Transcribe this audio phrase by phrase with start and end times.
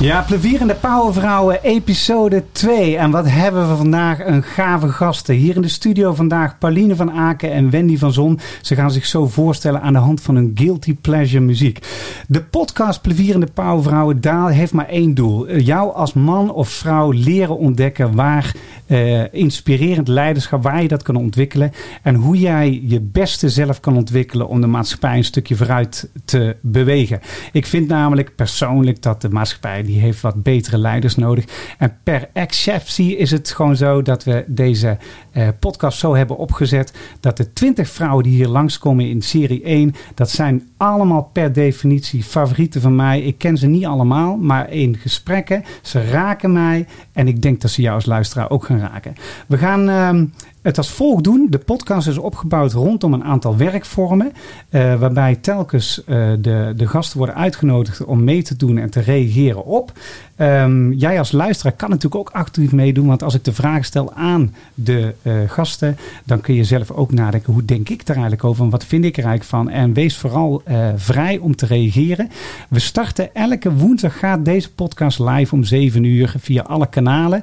[0.00, 2.96] Ja, plevierende Powervrouwen, episode 2.
[2.96, 5.34] En wat hebben we vandaag een gave gasten.
[5.34, 8.38] Hier in de studio vandaag Pauline van Aken en Wendy van Zon.
[8.62, 11.86] Ze gaan zich zo voorstellen aan de hand van hun guilty pleasure muziek.
[12.28, 15.46] De podcast Plevierende Powervrouwen Daal heeft maar één doel.
[15.46, 18.54] Eh, jou als man of vrouw leren ontdekken waar
[18.86, 21.72] uh, inspirerend leiderschap, waar je dat kan ontwikkelen.
[22.02, 26.56] En hoe jij je beste zelf kan ontwikkelen om de maatschappij een stukje vooruit te
[26.60, 27.20] bewegen.
[27.52, 31.44] Ik vind namelijk persoonlijk dat de maatschappij die heeft wat betere leiders nodig.
[31.78, 34.98] En per exceptie is het gewoon zo dat we deze
[35.38, 39.94] uh, podcast zo hebben opgezet dat de 20 vrouwen die hier langskomen in serie 1,
[40.14, 43.22] dat zijn allemaal per definitie favorieten van mij.
[43.22, 47.70] Ik ken ze niet allemaal, maar in gesprekken, ze raken mij en ik denk dat
[47.70, 49.14] ze jou als luisteraar ook gaan raken.
[49.46, 50.22] We gaan uh,
[50.62, 51.46] het als volgt doen.
[51.50, 54.32] De podcast is opgebouwd rondom een aantal werkvormen.
[54.70, 59.00] Uh, waarbij telkens uh, de, de gasten worden uitgenodigd om mee te doen en te
[59.00, 59.92] reageren op.
[60.40, 63.06] Um, jij als luisteraar kan natuurlijk ook actief meedoen.
[63.06, 65.14] Want als ik de vraag stel aan de
[65.46, 67.52] gasten, dan kun je zelf ook nadenken.
[67.52, 68.64] Hoe denk ik daar eigenlijk over?
[68.64, 69.70] En wat vind ik er eigenlijk van?
[69.70, 70.62] En wees vooral
[70.96, 72.30] vrij om te reageren.
[72.68, 77.42] We starten elke woensdag gaat deze podcast live om 7 uur via alle kanalen.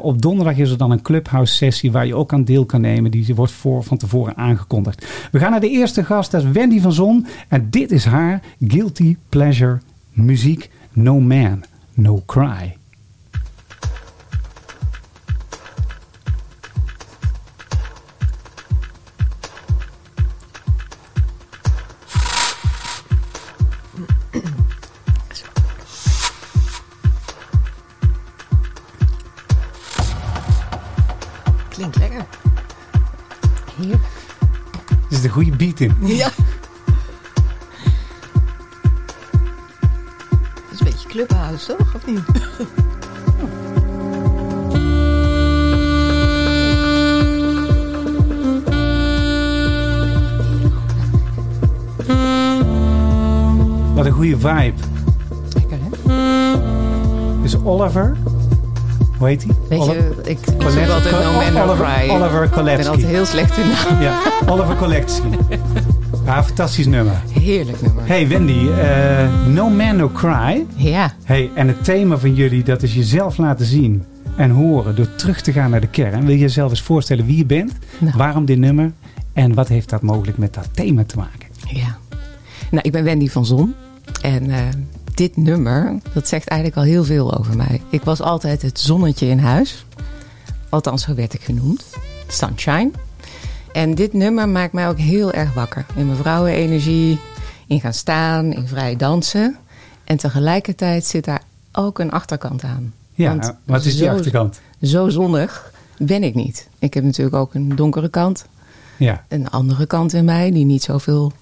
[0.00, 3.10] op donderdag is er dan een clubhouse sessie waar je ook aan deel kan nemen.
[3.10, 5.06] Die wordt voor, van tevoren aangekondigd.
[5.30, 7.26] We gaan naar de eerste gast, dat is Wendy van Zon.
[7.48, 9.78] En dit is haar Guilty Pleasure
[10.12, 11.64] muziek No Man,
[11.94, 12.77] No Cry.
[35.18, 35.96] Zit een goede beat in.
[36.00, 36.30] Ja.
[40.54, 41.94] Dat is een beetje clubhouse, toch?
[41.94, 42.20] Of niet?
[53.94, 54.74] Wat een goede vibe.
[55.52, 55.88] Lekker, hè?
[57.42, 58.16] Dus Oliver.
[59.18, 59.54] Hoe heet hij?
[59.68, 62.08] Weet je, ik Kolet- altijd No Man No Oliver- Cry.
[62.10, 62.88] Oliver Ik ben Kolepski.
[62.90, 64.02] altijd heel slecht in naam.
[64.02, 65.22] Ja, Oliver Collectie.
[66.24, 67.14] Ja, fantastisch nummer.
[67.40, 68.06] Heerlijk nummer.
[68.06, 70.66] Hey Wendy, eh, No Man No Cry.
[70.76, 74.04] Ja, Hey, en het thema van jullie, dat is jezelf laten zien
[74.36, 76.20] en horen door terug te gaan naar de kern.
[76.20, 78.14] Wil je jezelf eens voorstellen wie je bent, Nou.
[78.16, 78.92] waarom dit nummer
[79.32, 81.48] en wat heeft dat mogelijk met dat thema te maken?
[81.68, 81.96] ja.
[82.70, 83.74] Nou, ik ben Wendy van Zon.
[84.22, 84.58] En eh,
[85.18, 87.80] dit nummer, dat zegt eigenlijk al heel veel over mij.
[87.90, 89.86] Ik was altijd het zonnetje in huis.
[90.68, 91.84] Althans, zo werd ik genoemd.
[92.28, 92.90] Sunshine.
[93.72, 95.86] En dit nummer maakt mij ook heel erg wakker.
[95.96, 97.18] In mijn vrouwenenergie,
[97.66, 99.56] in gaan staan, in vrij dansen.
[100.04, 101.42] En tegelijkertijd zit daar
[101.72, 102.94] ook een achterkant aan.
[103.14, 104.60] Ja, Want wat is die zo- achterkant?
[104.82, 106.68] Zo zonnig ben ik niet.
[106.78, 108.46] Ik heb natuurlijk ook een donkere kant.
[108.96, 111.32] Ja, Een andere kant in mij die niet zoveel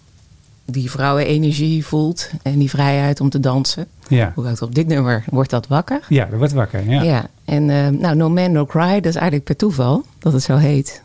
[0.66, 2.30] die vrouwenenergie voelt.
[2.42, 3.86] En die vrijheid om te dansen.
[4.08, 4.32] ja.
[4.34, 6.00] Hoewel op dit nummer wordt dat wakker.
[6.08, 6.90] Ja, dat wordt wakker.
[6.90, 7.02] Ja.
[7.02, 10.42] Ja, en eh, nou, No Man No Cry, dat is eigenlijk per toeval dat het
[10.42, 11.02] zo heet.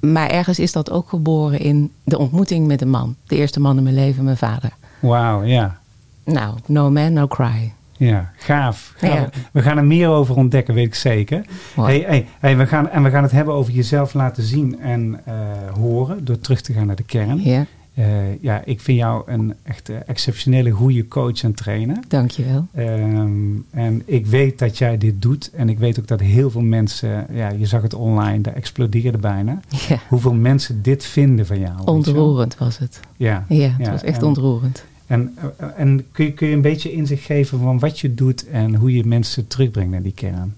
[0.00, 3.16] Maar ergens is dat ook geboren in de ontmoeting met een man.
[3.26, 4.70] De eerste man in mijn leven, mijn vader.
[5.00, 5.78] Wauw, ja.
[6.24, 7.72] Nou, No Man No Cry.
[7.96, 8.92] Ja, gaaf.
[8.96, 9.10] gaaf.
[9.10, 9.28] Ja.
[9.52, 11.44] We gaan er meer over ontdekken, weet ik zeker.
[11.74, 15.20] Hey, hey, hey, we gaan, en we gaan het hebben over jezelf laten zien en
[15.24, 15.34] eh,
[15.74, 17.42] horen door terug te gaan naar de kern.
[17.42, 21.96] Ja, Eh, ja, ik vind jou een echt eh, exceptionele goede coach en trainer.
[22.08, 22.66] dankjewel.
[22.74, 23.30] Ehm,
[23.70, 25.50] en ik weet dat jij dit doet.
[25.54, 29.18] En ik weet ook dat heel veel mensen, ja, je zag het online, daar explodeerde
[29.18, 29.60] bijna.
[29.88, 31.72] Ja, Hoeveel mensen dit vinden van jou.
[31.84, 33.00] ontroerend was het.
[33.16, 33.44] Ja.
[33.48, 34.84] Ja, het Ja, was echt en- ontroerend.
[35.06, 38.48] En, eh, en kun, je, kun je een beetje inzicht geven van wat je doet
[38.48, 40.54] en hoe je mensen terugbrengt naar die kern?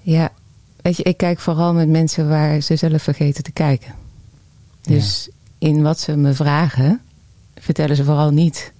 [0.00, 0.32] Ja,
[0.82, 3.92] weet je, ik kijk vooral met mensen waar ze zelf vergeten te kijken.
[4.82, 5.28] Dus
[5.62, 7.00] in wat ze me vragen,
[7.58, 8.72] vertellen ze vooral niet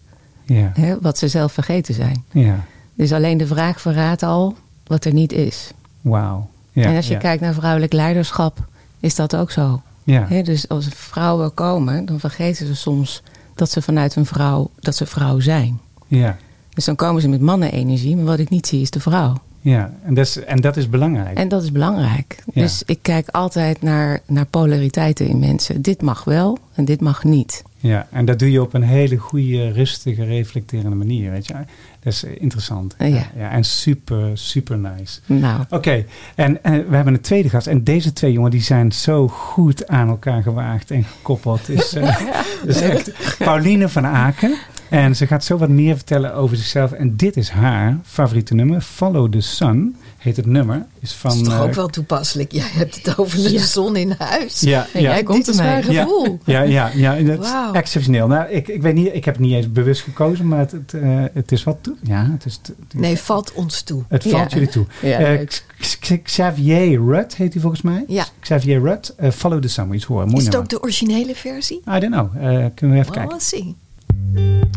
[0.45, 2.25] Ja, hè, wat ze zelf vergeten zijn.
[2.33, 2.65] ja,
[2.95, 4.57] Dus alleen de vraag verraadt al
[4.87, 5.71] wat er niet is.
[6.01, 6.49] Wauw.
[6.73, 8.59] Ja, en als je kijkt naar vrouwelijk leiderschap,
[9.01, 9.83] is dat ook zo.
[10.05, 13.23] Ja, Hè, dus als vrouwen komen, dan vergeten ze soms
[13.55, 15.81] dat ze vanuit een vrouw, dat ze vrouw zijn.
[16.07, 16.37] ja,
[16.75, 19.35] Dus dan komen ze met mannenenergie, maar wat ik niet zie is de vrouw.
[19.63, 19.93] Ja.
[20.05, 21.39] En, dat is, en dat is belangrijk.
[21.39, 22.43] En dat is belangrijk.
[22.53, 22.63] Ja.
[22.63, 25.83] Dus ik kijk altijd naar, naar polariteiten in mensen.
[25.83, 27.63] Dit mag wel en dit mag niet.
[27.83, 31.55] Ja, en dat doe je op een hele goede, rustige, reflecterende manier, weet je.
[32.01, 32.95] Dat is interessant.
[32.99, 33.31] Ja.
[33.37, 35.21] ja en super, super nice.
[35.27, 36.05] Nou, Oké,
[36.35, 37.67] en, en we hebben een tweede gast.
[37.67, 41.69] En deze twee jongen die zijn zo goed aan elkaar gewaagd en gekoppeld.
[41.69, 42.21] Is, eh,
[42.67, 44.55] is echt Pauline van Aken.
[44.93, 46.93] En ze gaat zo wat meer vertellen over zichzelf.
[46.93, 48.81] En dit is haar favoriete nummer.
[48.81, 50.87] Follow the Sun heet het nummer.
[51.01, 52.53] Is van, Dat is toch eh, ook wel toepasselijk.
[52.53, 53.65] Jij hebt het over de Ja.
[53.65, 54.61] zon in huis.
[54.61, 55.11] Ja, En ja.
[55.11, 55.83] jij komt Dit is ermee.
[55.83, 56.39] gevoel.
[56.45, 57.73] Ja, ja, ja, dat is Wauw.
[57.73, 58.27] exceptioneel.
[58.27, 60.95] Nou, ik, ik weet niet, ik heb het niet eens bewust gekozen, maar het, het,
[60.95, 61.95] eh, het is wat toe.
[62.03, 62.61] Ja, het is.
[62.95, 64.03] Nee, valt ons toe.
[64.09, 64.57] Het valt Ja.
[64.59, 64.87] jullie toe.
[65.03, 65.39] Eh,
[65.81, 68.05] X- Xavier Rudd heet hij volgens mij.
[68.09, 68.25] Ja.
[68.41, 70.25] Xavier Rudd, eh, Follow the Sun, moet je horen.
[70.27, 70.73] Mooi Is het nummer.
[70.73, 71.77] ook de originele versie?
[71.97, 72.37] I don't know.
[72.37, 73.35] Eh, kunnen we even kijken.
[73.35, 73.77] Oh, zie.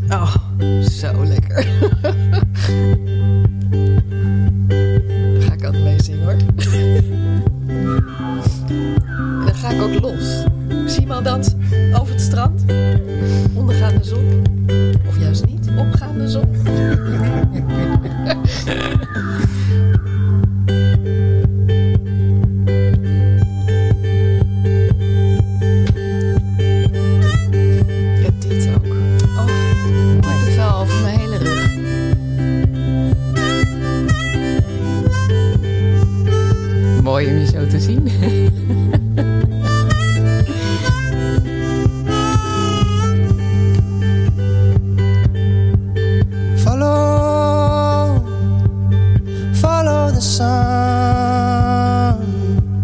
[0.10, 0.36] Oh,
[0.82, 1.64] zo lekker.
[5.40, 6.36] Ga ik ook mee zingen hoor.
[8.68, 10.44] En dan ga ik ook los.
[10.86, 11.60] Zie je al dansen
[11.94, 12.66] over het strand?
[13.54, 14.44] Ondergaande zon.
[15.08, 16.46] Of juist niet, opgaande zon.
[46.64, 48.26] Follow,
[49.62, 52.24] follow the sun,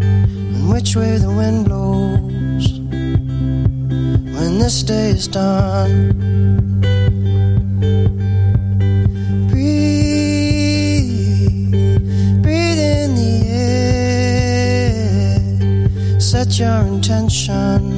[0.00, 2.78] and which way the wind blows
[4.36, 6.41] when this day is done.
[16.62, 17.90] Your intentions.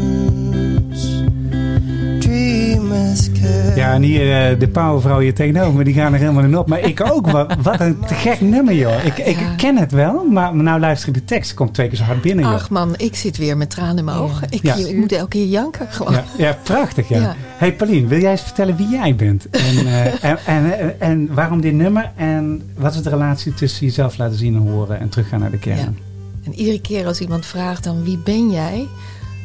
[3.77, 6.69] Ja, en hier eh, de powervrouw hier tegenover me, die gaan er helemaal in op.
[6.69, 7.31] Maar ik ook.
[7.31, 9.05] Wat, wat een te gek nummer, joh.
[9.05, 9.55] Ik, ik Ja.
[9.57, 11.55] ken het wel, maar nou luister ik de tekst.
[11.55, 12.55] Komt twee keer zo hard binnen, joh.
[12.55, 14.47] Ach man, ik zit weer met tranen in mijn ogen.
[14.51, 14.75] Ik, Ja.
[14.75, 16.13] ik moet elke keer janken gewoon.
[16.13, 17.21] Ja, ja, prachtig, ja.
[17.21, 17.35] Ja.
[17.57, 19.51] hey Paulien, wil jij eens vertellen wie jij bent?
[19.51, 22.11] En, eh, en, en, en, en waarom dit nummer?
[22.17, 25.59] En wat is de relatie tussen jezelf laten zien en horen en teruggaan naar de
[25.59, 25.99] kern?
[26.45, 28.89] En iedere keer als iemand vraagt dan wie ben jij?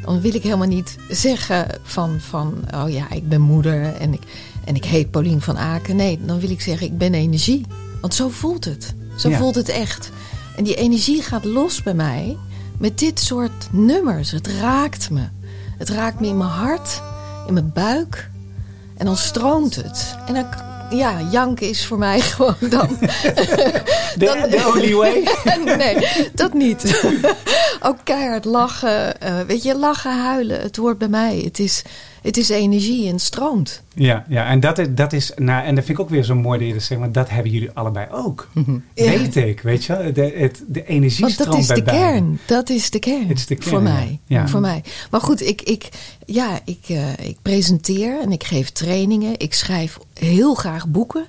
[0.05, 4.21] Dan wil ik helemaal niet zeggen van, van oh ja, ik ben moeder en ik,
[4.65, 5.95] en ik heet Paulien van Aken.
[5.95, 7.65] Nee, dan wil ik zeggen ik ben energie.
[8.01, 8.93] Want zo voelt het.
[9.17, 9.37] Zo Ja.
[9.37, 10.09] voelt het echt.
[10.55, 12.37] En die energie gaat los bij mij
[12.77, 14.31] met dit soort nummers.
[14.31, 15.23] Het raakt me.
[15.77, 17.01] Het raakt me in mijn hart,
[17.47, 18.29] in mijn buik.
[18.97, 20.15] En dan stroomt het.
[20.25, 20.45] En dan,
[20.89, 22.97] ja, janken is voor mij gewoon dan...
[24.15, 25.27] De, de only way?
[25.77, 27.03] nee, dat niet.
[27.81, 29.21] Ook keihard lachen.
[29.21, 30.61] eh, weet je, lachen, huilen.
[30.61, 31.41] Het hoort bij mij.
[31.43, 31.83] Het is,
[32.21, 33.83] het is energie en het stroomt.
[33.93, 36.35] Ja, ja en, dat is, dat is, nou, en dat vind ik ook weer zo
[36.35, 38.47] mooi dat je dat zegt, maar dat hebben jullie allebei ook.
[38.93, 39.09] Ja.
[39.09, 40.11] Weet ik, weet je?
[40.13, 42.39] De, het, de energie Want dat stroomt is bij de kern.
[42.45, 43.29] Dat is de kern.
[43.29, 43.93] Is de kern, voor ja.
[43.93, 44.19] mij.
[44.25, 44.47] Ja.
[44.47, 44.83] Voor mij.
[45.11, 45.89] Maar goed, ik, ik,
[46.25, 49.39] ja, ik, eh, ik presenteer en ik geef trainingen.
[49.39, 51.25] Ik schrijf heel graag boeken.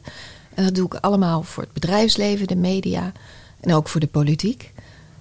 [0.55, 3.13] En dat doe ik allemaal voor het bedrijfsleven, de media
[3.61, 4.73] en ook voor de politiek.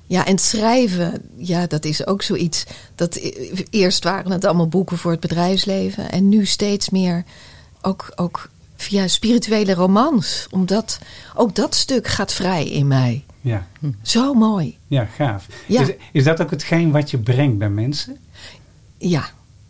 [0.09, 2.63] Ja, en schrijven, ja, dat is ook zoiets.
[2.95, 6.11] Dat, e- eerst waren het allemaal boeken voor het bedrijfsleven.
[6.11, 7.23] En nu steeds meer
[7.81, 10.47] ook, ook via spirituele romans.
[10.51, 10.99] Omdat
[11.35, 13.23] ook dat stuk gaat vrij in mij.
[13.41, 13.67] Ja,
[14.01, 14.77] Zo mooi.
[14.87, 15.45] ja gaaf.
[15.65, 15.81] Ja.
[15.81, 18.17] Is, is dat ook hetgeen wat je brengt bij mensen?
[18.97, 19.29] Ja.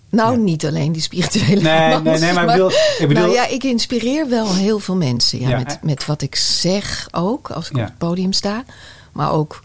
[0.09, 0.37] Nou, Ja.
[0.43, 3.47] niet alleen die spirituele Nee, romans, nee, nee, maar ik bedoel- ik bedoel- Nou ja,
[3.47, 5.39] ik inspireer wel heel veel mensen.
[5.39, 5.83] Ja, Ja, met, eh.
[5.83, 8.63] met wat ik zeg ook, als ik op het podium sta.
[9.11, 9.59] Maar ook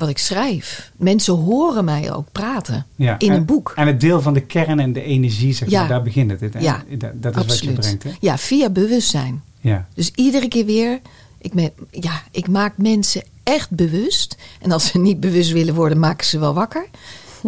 [0.00, 0.92] wat ik schrijf.
[0.96, 2.86] Mensen horen mij ook praten.
[2.96, 3.18] Ja.
[3.18, 3.72] In en, een boek.
[3.76, 6.54] En het deel van de kern en de energie, zeg maar, daar begint het.
[6.58, 7.76] Ja, dat, dat is Absoluut.
[7.76, 8.10] wat je brengt, hè?
[8.20, 9.42] Ja, via bewustzijn.
[9.60, 9.86] Ja.
[9.94, 11.00] Dus iedere keer weer,
[11.38, 14.36] ik, ben, ja, ik maak mensen echt bewust.
[14.60, 16.86] En als ze niet bewust willen worden, maken ze wel wakker.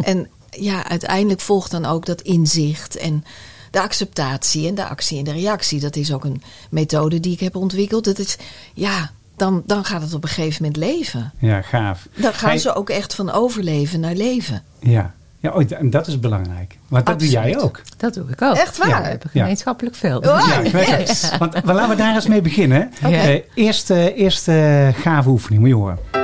[0.03, 3.25] En ja, uiteindelijk volgt dan ook dat inzicht en
[3.71, 5.81] de acceptatie en de actie en de reactie.
[5.81, 8.05] Dat is ook een methode die ik heb ontwikkeld.
[8.05, 8.37] Dat is,
[8.75, 11.33] ja, dan, dan gaat het op een gegeven moment leven.
[11.39, 12.07] Ja, gaaf.
[12.17, 14.63] Dan gaan Hey, ze ook echt van overleven naar leven.
[14.81, 16.79] Ja, Ja, oh, en dat is belangrijk.
[16.89, 17.81] Want dat doe jij ook.
[17.97, 18.55] Dat doe ik ook.
[18.57, 18.89] Echt waar?
[18.89, 19.41] Ja, we hebben Ja.
[19.41, 20.19] gemeenschappelijk veel.
[20.19, 21.09] Oh, Ja, ik weet het.
[21.09, 21.31] yes.
[21.39, 22.93] Want laten we daar eens mee beginnen.
[23.05, 23.15] Oké.
[23.17, 26.22] Eh, eerste, eerste gave oefening, moet je horen.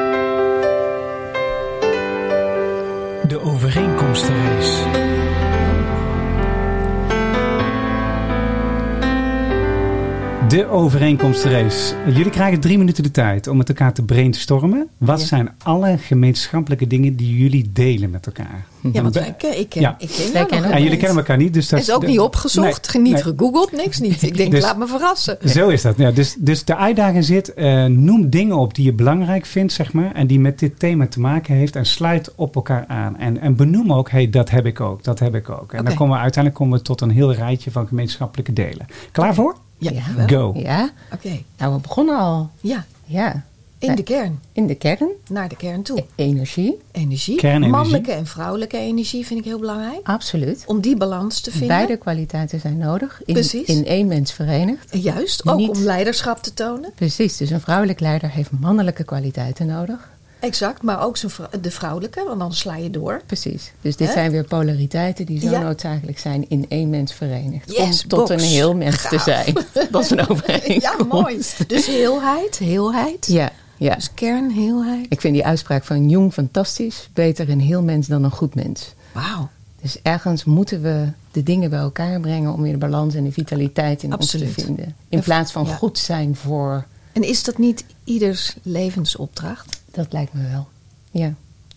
[10.58, 11.94] De overeenkomstenrace.
[12.06, 14.88] Jullie krijgen drie minuten de tijd om met elkaar te brainstormen.
[14.96, 15.26] Wat Ja.
[15.26, 18.66] zijn alle gemeenschappelijke dingen die jullie delen met elkaar?
[18.92, 19.96] Ja, want wij ken, ik ken, Ja.
[19.98, 22.18] ik ken Wij kennen En jullie kennen elkaar niet, dus dat Het is ook niet
[22.18, 23.22] opgezocht, Nee, niet nee.
[23.22, 24.22] gegoogeld, niks niet.
[24.22, 25.38] Ik denk, Dus- laat me verrassen.
[25.48, 25.96] Zo is dat.
[25.96, 29.92] Ja, dus, dus de uitdaging zit, eh, noem dingen op die je belangrijk vindt, zeg
[29.92, 33.16] maar, en die met dit thema te maken heeft en sluit op elkaar aan.
[33.16, 35.72] En, en benoem ook, hey, dat heb ik ook, dat heb ik ook.
[35.72, 38.86] En dan komen we uiteindelijk komen we tot een heel rijtje van gemeenschappelijke delen.
[39.12, 39.56] Klaar voor?
[39.78, 40.26] Ja, Ja.
[40.26, 40.52] Go.
[40.56, 42.50] Ja, Oké, nou we begonnen al.
[42.60, 42.84] ja.
[43.04, 43.42] Ja,
[43.78, 46.04] In de kern, in de kern, naar de kern toe.
[46.14, 47.70] energie, Energie, Kernenergie.
[47.76, 50.00] mannelijke en vrouwelijke energie vind ik heel belangrijk.
[50.02, 50.64] absoluut.
[50.66, 51.68] Om die balans te vinden.
[51.68, 53.20] Beide kwaliteiten zijn nodig.
[53.24, 53.66] In, Precies.
[53.66, 54.88] in één mens verenigd.
[55.02, 56.92] Juist, ook Niet- om leiderschap te tonen.
[56.94, 60.10] Precies, dus een vrouwelijk leider heeft mannelijke kwaliteiten nodig.
[60.40, 63.20] Exact, maar ook zijn vrou- de vrouwelijke, want dan sla je door.
[63.26, 63.72] Precies.
[63.80, 65.60] Dus dit zijn weer polariteiten die zo Ja.
[65.62, 67.70] noodzakelijk zijn in één mens verenigd.
[67.76, 68.30] Yes, om tot box.
[68.30, 69.54] een heel mens te zijn.
[69.90, 70.82] Dat is een overeenkomst.
[70.82, 71.40] Ja, mooi.
[71.66, 73.26] Dus heelheid, heelheid.
[73.26, 73.94] Ja, ja.
[73.94, 75.06] Dus kern, heelheid.
[75.08, 77.08] Ik vind die uitspraak van Jung fantastisch.
[77.12, 78.94] Beter een heel mens dan een goed mens.
[79.12, 79.48] Wauw.
[79.82, 83.32] Dus ergens moeten we de dingen bij elkaar brengen om weer de balans en de
[83.32, 84.46] vitaliteit in Absoluut.
[84.46, 84.94] ons te vinden.
[85.08, 85.74] In plaats van ja.
[85.74, 89.80] goed zijn voor, En is dat niet ieders levensopdracht?
[89.90, 90.68] dat lijkt me wel.
[91.10, 91.34] Ja,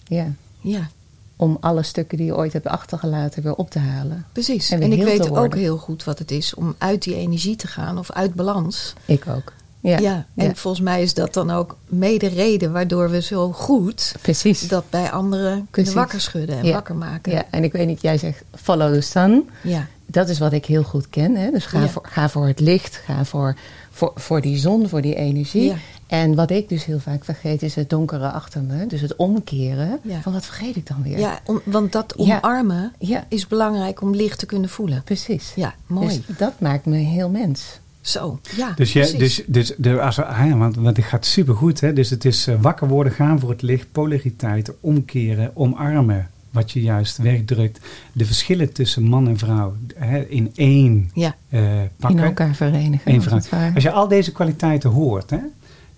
[0.07, 0.27] ja.
[0.61, 0.89] Ja,
[1.35, 4.25] Om alle stukken die je ooit hebt achtergelaten weer op te halen.
[4.31, 4.69] precies.
[4.69, 7.67] En En, ik weet ook heel goed wat het is om uit die energie te
[7.67, 8.93] gaan of uit balans.
[9.05, 9.53] Ik ook.
[9.79, 10.55] Ja, Ja, en ja.
[10.55, 14.67] volgens mij is dat dan ook mede reden waardoor we zo goed precies.
[14.67, 15.93] dat bij anderen kunnen Precies.
[15.93, 16.71] wakker schudden en Ja.
[16.73, 17.31] wakker maken.
[17.31, 19.50] Ja, en ik weet niet, jij zegt follow the sun.
[19.63, 19.88] Ja.
[20.05, 21.35] Dat is wat ik heel goed ken.
[21.35, 21.51] Hè?
[21.51, 23.55] Dus ga, voor, ga voor het licht, ga voor,
[23.91, 25.73] voor, voor die zon, voor die energie.
[26.11, 28.87] En wat ik dus heel vaak vergeet is het donkere achter me.
[28.87, 29.99] Dus het omkeren.
[30.03, 30.21] Ja.
[30.21, 31.19] Van wat vergeet ik dan weer?
[31.19, 35.01] Ja, om- want dat omarmen Ja, is belangrijk om licht te kunnen voelen.
[35.03, 35.51] precies.
[35.55, 36.07] Ja, mooi.
[36.07, 37.79] Dus dat maakt me heel mens.
[38.01, 38.71] Zo, ja.
[38.75, 41.79] Dus, je, dus, dus de, als we, ah ja, want, want het gaat supergoed.
[41.81, 41.93] Hè?
[41.93, 46.29] Dus het is eh, wakker worden, gaan voor het licht, polariteit, omkeren, omarmen.
[46.49, 47.79] Wat je juist wegdrukt.
[48.13, 51.61] De verschillen tussen man en vrouw hè, in één Ja, eh,
[51.97, 52.19] pakken.
[52.19, 53.31] In elkaar verenigen.
[53.31, 53.49] Als.
[53.73, 55.37] Als je al deze kwaliteiten hoort, hè,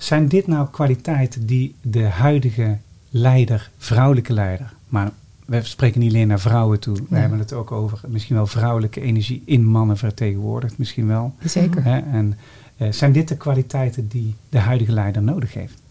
[0.03, 2.77] zijn dit nou kwaliteiten die de huidige
[3.09, 5.11] leider, vrouwelijke leider, maar
[5.45, 7.15] we spreken niet alleen naar vrouwen toe, we Ja.
[7.15, 11.33] hebben het ook over misschien wel vrouwelijke energie in mannen vertegenwoordigd, misschien wel.
[11.43, 11.83] Zeker.
[11.83, 12.37] Hè, en
[12.77, 15.81] eh, zijn dit de kwaliteiten die de huidige leider nodig heeft?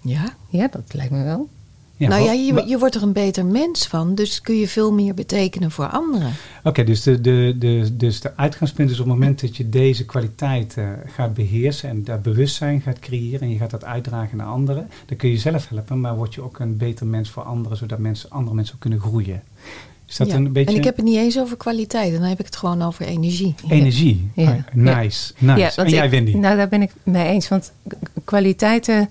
[0.00, 0.34] ja.
[0.48, 1.48] Ja, dat lijkt me wel.
[1.98, 4.92] Ja, nou ja, je, je wordt er een beter mens van, dus kun je veel
[4.92, 6.32] meer betekenen voor anderen.
[6.64, 10.04] Oké, dus, de, de, de, dus de uitgangspunt is op het moment dat je deze
[10.04, 14.88] kwaliteiten gaat beheersen en daar bewustzijn gaat creëren en je gaat dat uitdragen naar anderen,
[15.06, 17.98] dan kun je zelf helpen, maar word je ook een beter mens voor anderen, zodat
[17.98, 19.42] mensen, andere mensen ook kunnen groeien.
[20.08, 20.34] Is dat Ja.
[20.34, 22.82] een beetje En ik heb het niet eens over kwaliteit, dan heb ik het gewoon
[22.82, 23.54] over energie.
[23.68, 24.30] energie?
[24.34, 24.50] Ja.
[24.50, 25.82] Ah, nice, nice.
[25.82, 26.34] En jij, ik- Wendy?
[26.36, 27.48] Nou, daar ben ik mee eens.
[27.48, 27.72] Want
[28.24, 29.08] kwaliteiten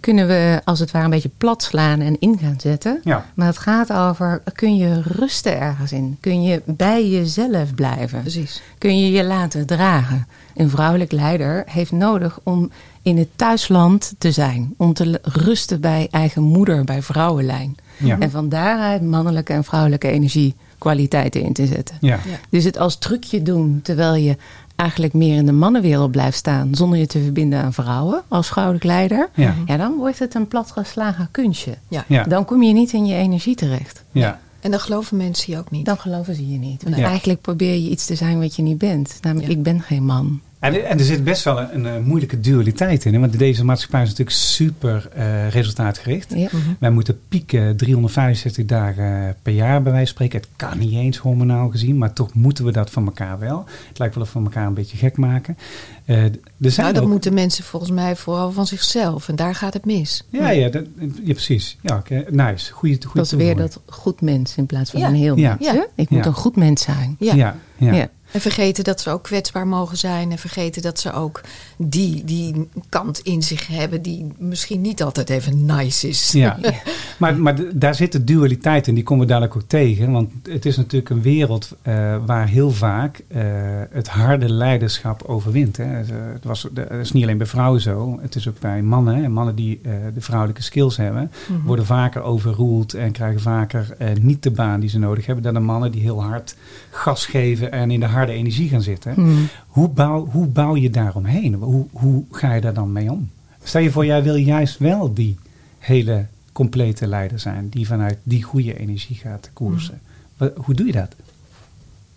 [0.00, 3.00] kunnen we als het ware een beetje plat slaan en in gaan zetten.
[3.04, 6.16] ja, Maar het gaat over, kun je rusten ergens in?
[6.20, 8.20] Kun je bij jezelf blijven?
[8.20, 8.62] Precies.
[8.78, 10.26] Kun je je laten dragen?
[10.54, 12.70] Een vrouwelijk leider heeft nodig om
[13.02, 14.74] in het thuisland te zijn.
[14.76, 17.76] Om te rusten bij eigen moeder, bij vrouwenlijn.
[17.96, 21.96] ja, En van daaruit mannelijke en vrouwelijke energiekwaliteiten in te zetten.
[22.00, 22.18] ja.
[22.24, 22.38] Ja.
[22.50, 24.36] Dus het als trucje doen terwijl je
[24.80, 26.68] eigenlijk meer in de mannenwereld blijft staan.
[26.74, 29.28] zonder je te verbinden aan vrouwen als vrouwelijk leider.
[29.34, 29.54] Ja.
[29.66, 31.74] Ja, dan wordt het een platgeslagen kunstje.
[31.88, 32.04] Ja.
[32.08, 32.22] Ja.
[32.24, 34.04] Dan kom je niet in je energie terecht.
[34.12, 34.40] ja.
[34.60, 35.84] En dan geloven mensen je ook niet.
[35.84, 36.82] Dan geloven ze je niet.
[36.82, 37.04] Want Ja.
[37.06, 39.18] eigenlijk probeer je iets te zijn wat je niet bent.
[39.22, 39.56] Namelijk, Ja.
[39.56, 40.40] ik ben geen man.
[40.60, 43.14] En, en er zit best wel een, een, eh, moeilijke dualiteit in.
[43.14, 43.20] Hè?
[43.20, 46.32] Want deze maatschappij is natuurlijk super eh, resultaatgericht.
[46.34, 46.48] Ja.
[46.52, 46.70] Mhm.
[46.78, 50.40] Wij moeten pieken 365 dagen per jaar bij wijze van spreken.
[50.40, 53.64] Het kan niet eens hormonaal gezien, maar toch moeten we dat van elkaar wel.
[53.88, 55.56] Het lijkt wel of we elkaar een beetje gek maken.
[56.04, 59.28] Eh, er zijn Nou, dat ook, moeten mensen volgens mij vooral van zichzelf.
[59.28, 60.24] En daar gaat het mis.
[60.28, 60.84] Ja, ja, dat,
[61.24, 61.76] ja precies.
[61.80, 62.72] Ja, oké, nice.
[62.72, 65.08] Goeie, goeie Dat is weer dat goed mens in plaats van Ja.
[65.08, 65.56] een heel Ja.
[65.60, 65.72] mens.
[65.72, 65.86] Ja.
[65.94, 66.26] Ik moet Ja.
[66.26, 67.16] een goed mens zijn.
[67.18, 67.34] Ja.
[67.34, 67.92] Ja, ja.
[67.92, 68.08] Ja.
[68.32, 70.30] En vergeten dat ze ook kwetsbaar mogen zijn.
[70.30, 71.40] En vergeten dat ze ook
[71.76, 76.32] die, die kant in zich hebben die misschien niet altijd even nice is.
[76.32, 76.58] Ja,
[77.18, 80.12] maar, maar daar zit de dualiteit in, die komen we dadelijk ook tegen.
[80.12, 83.42] Want het is natuurlijk een wereld eh, waar heel vaak eh,
[83.90, 85.76] het harde leiderschap overwint.
[85.76, 85.84] Hè.
[85.84, 88.82] Het, eh, het was, het is niet alleen bij vrouwen zo, het is ook bij
[88.82, 89.16] mannen.
[89.16, 89.28] Hè.
[89.28, 89.80] Mannen die
[90.14, 91.66] de vrouwelijke skills hebben, Mhm.
[91.66, 95.44] worden vaker overroeld en krijgen vaker niet de baan die ze nodig hebben.
[95.44, 96.56] Dan de mannen die heel hard
[96.90, 99.14] gas geven en in de harde energie gaan zitten.
[99.14, 99.48] Hmm.
[99.66, 101.54] Hoe, bouw, hoe bouw je daaromheen?
[101.54, 103.30] Hoe, hoe ga je daar dan mee om?
[103.62, 105.38] Stel je voor, jij wil juist wel die
[105.78, 110.00] hele complete leider zijn, die vanuit die goede energie gaat koersen.
[110.36, 111.14] Wat- hoe doe je dat?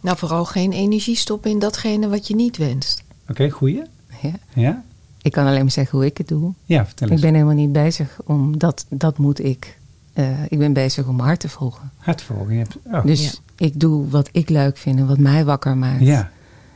[0.02, 3.04] Nou, vooral geen energie stoppen in datgene wat je niet wenst.
[3.30, 3.82] Oké, goeie?
[4.22, 4.32] Ja.
[4.54, 4.84] Ja?
[5.22, 6.54] Ik kan alleen maar zeggen hoe ik het doe.
[6.66, 7.22] Ja, vertel Ik eens.
[7.22, 9.78] ben helemaal niet bezig om dat, dat moet ik.
[10.14, 11.92] Eh, ik ben bezig om hart te volgen.
[11.98, 12.52] Hartvolging.
[12.52, 13.42] Je hebt, oh, Dus.
[13.58, 16.02] Ik doe wat ik leuk vind en wat mij wakker maakt.
[16.04, 16.32] ja.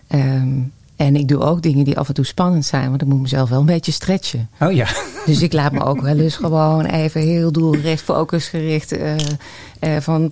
[0.07, 0.49] Ehm,
[0.95, 3.49] en ik doe ook dingen die af en toe spannend zijn, want ik moet mezelf
[3.49, 4.49] wel een beetje stretchen.
[4.59, 4.87] Oh ja.
[5.25, 9.15] Dus ik laat me ook wel eens gewoon even heel doelgericht, focusgericht eh,
[9.79, 10.31] eh, van.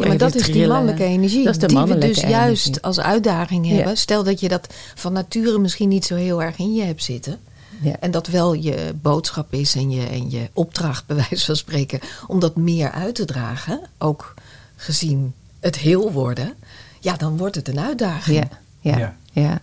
[0.00, 1.44] Ja, maar dat is die mannelijke energie.
[1.44, 2.40] Dat is de die mannelijke we dus energie.
[2.44, 3.74] juist als uitdaging Ja.
[3.74, 3.96] hebben.
[3.96, 7.38] Stel dat je dat van nature misschien niet zo heel erg in je hebt zitten.
[7.80, 7.96] Ja.
[8.00, 12.00] En dat wel je boodschap is en je, en je opdracht, bij wijze van spreken,
[12.26, 13.80] om dat meer uit te dragen.
[13.98, 14.34] Ook
[14.76, 16.54] gezien het heel worden.
[17.00, 18.48] Ja, dan wordt het een uitdaging.
[18.80, 19.60] Ja, ja, Ja.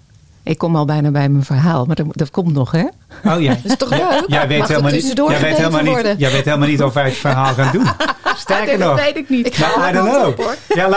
[0.47, 2.85] Ik kom al bijna bij mijn verhaal, maar dat, dat komt nog, hè?
[3.23, 3.53] Oh ja.
[3.63, 4.23] Dat is toch leuk?
[4.27, 7.13] Jij weet, helemaal niet, jij, weet helemaal niet, jij weet helemaal niet of wij het
[7.17, 7.85] verhaal gaan doen.
[8.37, 8.99] Sterker nog.
[8.99, 9.45] ik niet.
[9.47, 10.27] Ik ga I alle don't kanten know.
[10.27, 10.55] op, hoor.
[10.75, 10.87] Ja,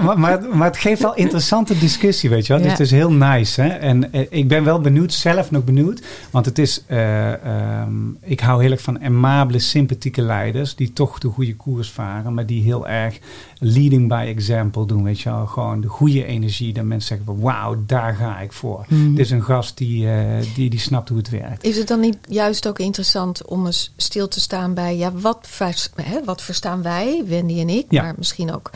[0.00, 2.62] maar, maar, maar het geeft wel interessante discussie, weet je wel.
[2.62, 2.76] Dus Ja.
[2.76, 3.60] het is heel nice.
[3.62, 3.68] Hè?
[3.68, 6.02] En eh, ik ben wel benieuwd, zelf nog benieuwd.
[6.30, 10.74] Want het is, eh, ehm, ik hou heel erg van aimabele, sympathieke leiders.
[10.74, 12.34] Die toch de goede koers varen.
[12.34, 13.18] Maar die heel erg
[13.58, 15.46] leading by example doen, weet je wel.
[15.46, 16.72] Gewoon de goede energie.
[16.72, 18.85] Dat mensen zeggen wauw, daar ga ik voor.
[18.88, 20.24] Dit is een gast die, eh,
[20.54, 21.64] die, die snapt hoe het werkt.
[21.64, 25.38] Is het dan niet juist ook interessant om eens stil te staan bij, ja, wat,
[25.42, 28.02] vers- hè, wat verstaan wij, Wendy en ik, Ja.
[28.02, 28.70] maar misschien ook,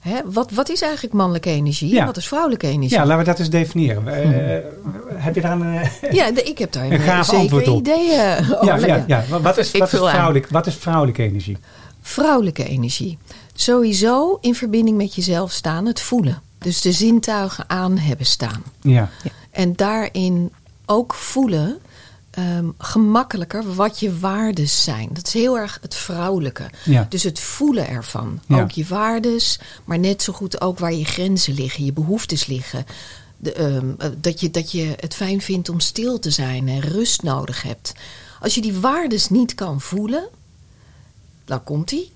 [0.00, 2.00] hè, wat, wat is eigenlijk mannelijke energie Ja.
[2.00, 2.96] en wat is vrouwelijke energie?
[2.98, 4.08] Ja, laten we dat eens definiëren.
[4.08, 4.58] Eh,
[5.14, 5.74] Heb je daar een...
[5.76, 7.78] eh, Ja, de- ik heb daar Een een gaaf antwoord op.
[7.78, 8.66] ideeën over.
[8.66, 9.24] ja, ja, ja.
[9.40, 11.56] Wat, is, wat, is vrouwelijk, wat is vrouwelijke energie?
[12.00, 13.18] Vrouwelijke energie.
[13.54, 16.42] Sowieso in verbinding met jezelf staan, het voelen.
[16.58, 18.62] Dus de zintuigen aan hebben staan.
[18.80, 19.08] Ja,
[19.52, 20.52] En daarin
[20.86, 21.78] ook voelen
[22.30, 25.08] ehm, gemakkelijker wat je waardes zijn.
[25.12, 26.70] Dat is heel erg het vrouwelijke.
[26.84, 27.06] ja.
[27.08, 28.40] Dus het voelen ervan.
[28.46, 28.60] Ja.
[28.60, 32.86] Ook je waardes, maar net zo goed ook waar je grenzen liggen, je behoeftes liggen.
[33.36, 36.80] De, ehm, eh, dat, je, dat je het fijn vindt om stil te zijn en
[36.80, 37.92] rust nodig hebt.
[38.40, 40.28] Als je die waardes niet kan voelen,
[41.44, 42.12] dan komt die.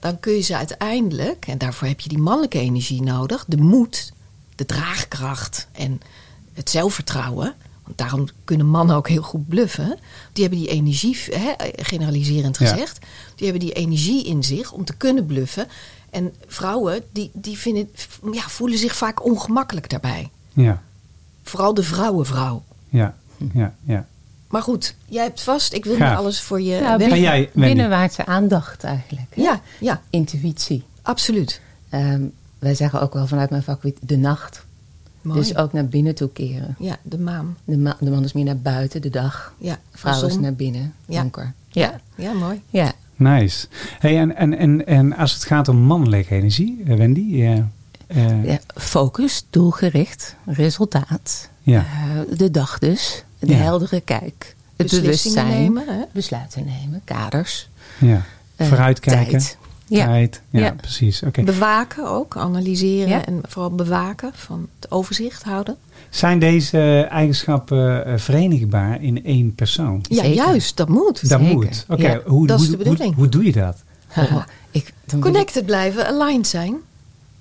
[0.00, 4.12] Dan kun je ze uiteindelijk, en daarvoor heb je die mannelijke energie nodig, de moed,
[4.54, 6.00] de draagkracht en
[6.56, 7.54] het zelfvertrouwen.
[7.84, 9.98] Want daarom kunnen mannen ook heel goed bluffen.
[10.32, 12.66] Die hebben die energie, hè, generaliserend Ja.
[12.68, 12.98] gezegd,
[13.36, 15.66] die hebben die energie in zich om te kunnen bluffen.
[16.10, 17.90] En vrouwen die, die vinden,
[18.32, 20.30] ja, voelen zich vaak ongemakkelijk daarbij.
[20.52, 20.82] ja,
[21.42, 22.62] Vooral de vrouwenvrouw.
[22.88, 23.14] ja,
[23.52, 24.06] ja, ja.
[24.48, 27.50] Maar goed, jij hebt vast, ik wil niet alles voor je En jij?
[27.52, 29.26] Binnenwaartse aandacht eigenlijk.
[29.34, 29.42] hè?
[29.42, 30.84] Ja, ja, Intuïtie.
[31.02, 31.60] absoluut.
[31.88, 32.22] Ehm,
[32.58, 34.64] wij zeggen ook wel vanuit mijn vakgebied de nacht.
[35.26, 35.38] Mooi.
[35.40, 36.76] Dus ook naar binnen toe keren.
[36.78, 37.56] Ja, de maan.
[37.64, 39.52] De, ma- de man is meer naar buiten, de dag.
[39.58, 41.20] Ja, vrouw is naar binnen, Ja.
[41.20, 41.52] donker.
[41.68, 42.60] Ja, ja, mooi.
[42.70, 42.92] ja.
[43.16, 43.66] Nice.
[43.98, 47.20] Hey, en, en, en, en als het gaat om mannelijke energie, eh, Wendy?
[47.20, 47.68] Ja,
[48.06, 51.48] eh, Ja, focus, doelgericht, resultaat.
[51.62, 51.78] ja.
[51.78, 53.24] Eh, de dag dus.
[53.38, 53.54] De Ja.
[53.56, 54.54] heldere kijk.
[54.76, 55.48] Het Beslissingen bewustzijn.
[55.62, 56.04] nemen, hè?
[56.12, 57.00] Besluiten nemen.
[57.04, 57.68] Kaders.
[57.98, 58.22] ja.
[58.56, 59.30] eh, Vooruitkijken.
[59.38, 59.56] tijd.
[59.88, 60.04] Ja.
[60.06, 60.42] Tijd.
[60.50, 60.72] Ja, Ja.
[60.72, 61.22] precies.
[61.22, 61.42] Oké.
[61.42, 63.24] Bewaken ook, analyseren Ja.
[63.24, 65.76] en vooral bewaken van het overzicht houden.
[66.10, 70.04] Zijn deze eigenschappen eh, verenigbaar in één persoon?
[70.08, 70.34] Ja, Zeker.
[70.34, 71.28] juist, dat moet.
[71.28, 71.54] Dat Zeker.
[71.54, 71.84] moet.
[71.88, 73.16] Oké, Ja, hoe, dat is hoe, de hoe, bedoeling.
[73.16, 73.76] hoe doe je dat?
[74.16, 74.32] Ik, dan
[74.70, 76.74] wil ik- Connected blijven, aligned zijn.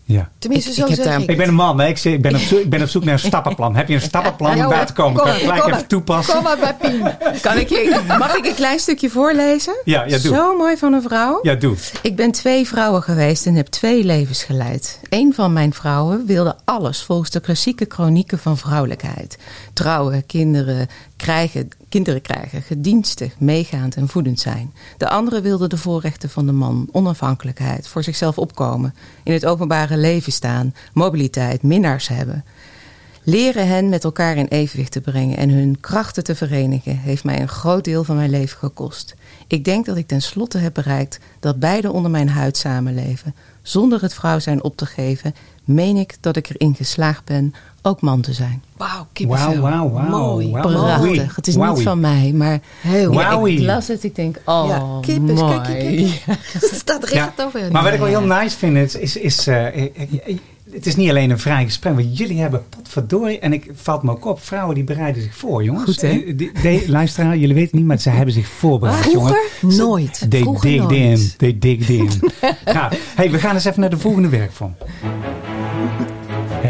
[0.08, 0.30] Ja.
[0.40, 1.30] Tenminste, Ik- zo ik zeg daar- ik.
[1.30, 1.88] Ik ben een man, hè?
[1.88, 3.76] Ik, zeg, ik, ben op zoek, ik ben op zoek naar een stappenplan.
[3.76, 5.16] Heb je een stappenplan om daar te komen?
[5.22, 6.34] Kom Kan ik gelijk kom even toepassen?
[6.34, 7.02] Kom maar bij Pien.
[7.42, 9.76] Kan ik je, mag ik een klein stukje voorlezen?
[9.84, 10.34] Ja, ja, doe.
[10.36, 11.40] Zo mooi van een vrouw.
[11.42, 11.76] Ja, doe.
[12.02, 15.00] Ik ben twee vrouwen geweest en heb twee levens geleid.
[15.10, 19.38] Een van mijn vrouwen wilde alles volgens de klassieke chronieken van vrouwelijkheid.
[19.74, 20.88] Trouwen, kinderen
[21.18, 24.74] krijgen, kinderen krijgen, gedienstig, meegaand en voedend zijn.
[24.98, 29.98] De andere wilde de voorrechten van de man, onafhankelijkheid, voor zichzelf opkomen, in het openbare
[29.98, 32.46] leven staan, mobiliteit, minnaars hebben.
[33.24, 37.42] Leren hen met elkaar in evenwicht te brengen en hun krachten te verenigen heeft mij
[37.42, 39.16] een groot deel van mijn leven gekost.
[39.48, 44.14] Ik denk dat ik tenslotte heb bereikt dat beide onder mijn huid samenleven, zonder het
[44.14, 47.54] vrouw zijn op te geven, meen ik dat ik erin geslaagd ben
[47.86, 48.64] ook man te zijn.
[48.78, 49.60] Wauw, kippenvel.
[49.62, 50.10] Wauw, wauw, wauw.
[50.10, 50.52] Mooi.
[50.52, 50.62] Wauw.
[50.62, 51.36] Prachtig.
[51.36, 51.74] Het is Wowie.
[51.74, 55.62] niet van mij, maar Heel ja, ik las het, ik denk, oh, Ja, kippes, mooi.
[55.62, 55.96] kijk, kijk,
[56.26, 56.40] kijk.
[56.54, 57.72] Het staat recht Ja, over.
[57.72, 59.84] Maar wat ik wel heel nice vind, is, is, is eh, eh,
[60.26, 60.38] eh,
[60.72, 64.12] het is niet alleen een vrij gesprek, want jullie hebben potverdorie, en ik valt me
[64.12, 65.84] ook op, vrouwen die bereiden zich voor, jongens.
[65.86, 66.36] Goed, hè?
[66.36, 69.36] Die- de- luisteraar, jullie weten het niet, maar ze hebben zich voorbereid, jongen.
[69.60, 70.26] Vroeger nooit.
[70.30, 70.92] They nooit.
[70.92, 71.32] in.
[71.38, 72.10] They digged in.
[72.66, 72.90] ja.
[73.16, 74.76] hey, we gaan eens even naar de volgende werkvorm.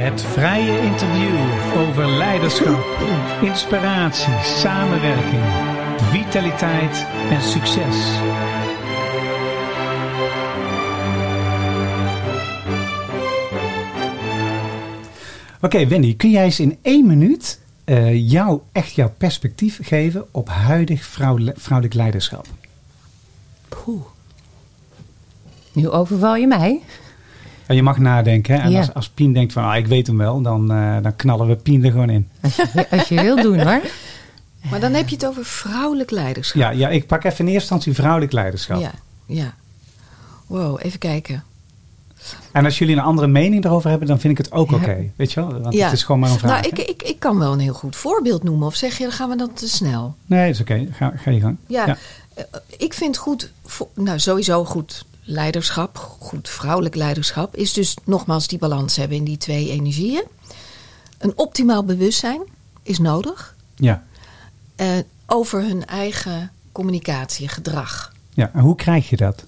[0.05, 1.35] Het vrije interview
[1.77, 2.85] over leiderschap,
[3.41, 5.43] inspiratie, samenwerking,
[6.11, 8.19] vitaliteit en succes.
[15.61, 20.49] Oké, Wendy, kun jij eens in één minuut eh, jou, echt jouw perspectief geven op
[20.49, 22.47] huidig vrouwelijk leiderschap?
[23.69, 24.01] Poeh.
[25.71, 26.81] Nu overval je mij.
[27.67, 28.55] Ja, je mag nadenken.
[28.55, 28.61] Hè?
[28.61, 28.77] En Ja.
[28.79, 31.55] als, als Pien denkt van, ah, ik weet hem wel, dan, eh, dan knallen we
[31.55, 32.29] Pien er gewoon in.
[32.41, 33.81] Als je, als je wil doen hoor.
[34.69, 36.61] Maar dan heb je het over vrouwelijk leiderschap.
[36.61, 38.79] Ja, ja, ik pak even in eerste instantie vrouwelijk leiderschap.
[38.81, 38.91] Ja,
[39.25, 39.53] ja.
[40.47, 41.43] Wow, even kijken.
[42.51, 44.75] En als jullie een andere mening erover hebben, dan vind ik het ook Ja.
[44.75, 45.11] oké.
[45.15, 45.59] Weet je wel?
[45.61, 45.83] Want ja.
[45.83, 46.61] het is gewoon maar een vraag.
[46.61, 48.67] Nou, ik, ik, ik kan wel een heel goed voorbeeld noemen.
[48.67, 50.15] Of zeg je, dan gaan we dan te snel?
[50.25, 50.87] Nee, dat is oké.
[50.91, 51.57] Ga, ga je gang.
[51.67, 51.97] Ja,
[52.33, 52.43] eh,
[52.77, 53.51] ik vind goed,
[53.93, 59.37] nou sowieso goed leiderschap, goed vrouwelijk leiderschap, is dus nogmaals die balans hebben in die
[59.37, 60.23] twee energieën.
[61.17, 62.41] Een optimaal bewustzijn
[62.83, 64.03] is nodig Ja.
[64.75, 64.87] eh,
[65.25, 68.13] over hun eigen communicatie, gedrag.
[68.33, 68.51] ja.
[68.53, 69.43] En hoe krijg je dat?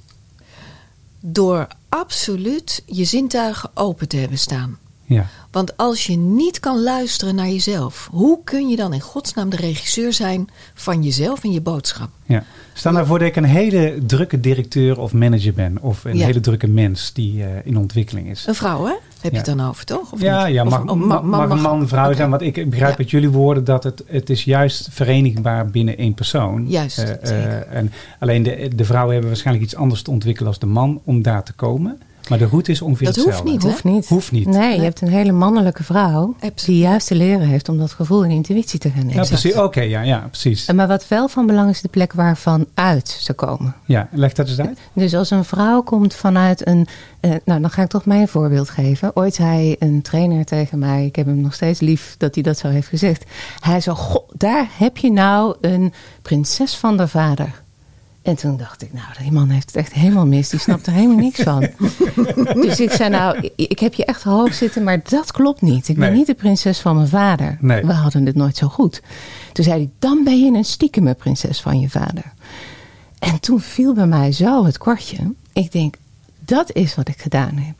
[1.19, 4.77] Door absoluut je zintuigen open te hebben staan.
[5.09, 5.25] Ja.
[5.51, 9.55] Want als je niet kan luisteren naar jezelf, hoe kun je dan in godsnaam de
[9.55, 12.09] regisseur zijn van jezelf en je boodschap?
[12.25, 12.43] ja.
[12.73, 15.77] Stel nou voor dat ik een hele drukke directeur of manager ben.
[15.81, 16.25] Of een Ja.
[16.25, 18.45] hele drukke mens die eh, in ontwikkeling is.
[18.47, 18.91] Een vrouw, hè?
[18.91, 19.35] Heb je Ja.
[19.37, 20.11] het dan over, toch?
[20.13, 20.53] Of ja, niet?
[20.55, 22.29] ja mag, of- mag, mag een man, vrouw zijn.
[22.29, 26.65] Want ik begrijp uit jullie woorden dat het, het is juist verenigbaar binnen één persoon.
[26.69, 30.59] Juist, Eh, eh, en alleen de, de vrouwen hebben waarschijnlijk iets anders te ontwikkelen als
[30.59, 31.99] de man om daar te komen.
[32.29, 33.51] Maar de route is ongeveer Dat hoeft hetzelfde.
[33.51, 33.69] niet, hè?
[33.69, 34.07] Hoeft niet.
[34.07, 34.47] Hoeft niet.
[34.47, 36.65] Nee, je hebt een hele mannelijke vrouw Absoluut.
[36.65, 39.21] die juist te leren heeft om dat gevoel en intuïtie te gaan nemen.
[39.23, 39.55] Ja, precies.
[39.55, 40.71] Oké, ja, ja, precies.
[40.71, 43.75] Maar wat wel van belang is de plek waarvan uit ze komen.
[43.85, 44.79] Ja, leg dat eens uit.
[44.93, 46.87] Dus als een vrouw komt vanuit een.
[47.19, 49.15] eh, nou, dan ga ik toch mijn voorbeeld geven.
[49.15, 51.05] Ooit zei een trainer tegen mij.
[51.05, 53.23] Ik heb hem nog steeds lief dat hij dat zo heeft gezegd.
[53.59, 57.63] Hij zei: Goh, daar heb je nou een prinses van de vader.
[58.27, 60.49] En toen dacht ik, nou, die man heeft het echt helemaal mis.
[60.49, 61.67] Die snapt er helemaal niks van.
[62.63, 65.87] dus ik zei, nou, ik, heb je echt hoog zitten, maar dat klopt niet.
[65.87, 66.17] Ik ben Nee.
[66.17, 67.57] niet de prinses van mijn vader.
[67.61, 67.85] Nee.
[67.85, 69.01] We hadden het nooit zo goed.
[69.53, 72.33] Toen zei hij, dan ben je een stiekeme prinses van je vader.
[73.19, 75.17] En toen viel bij mij zo het kwartje.
[75.53, 75.95] Ik denk,
[76.39, 77.75] dat is wat ik gedaan heb.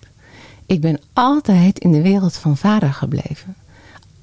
[0.65, 3.55] Ik ben altijd in de wereld van vader gebleven.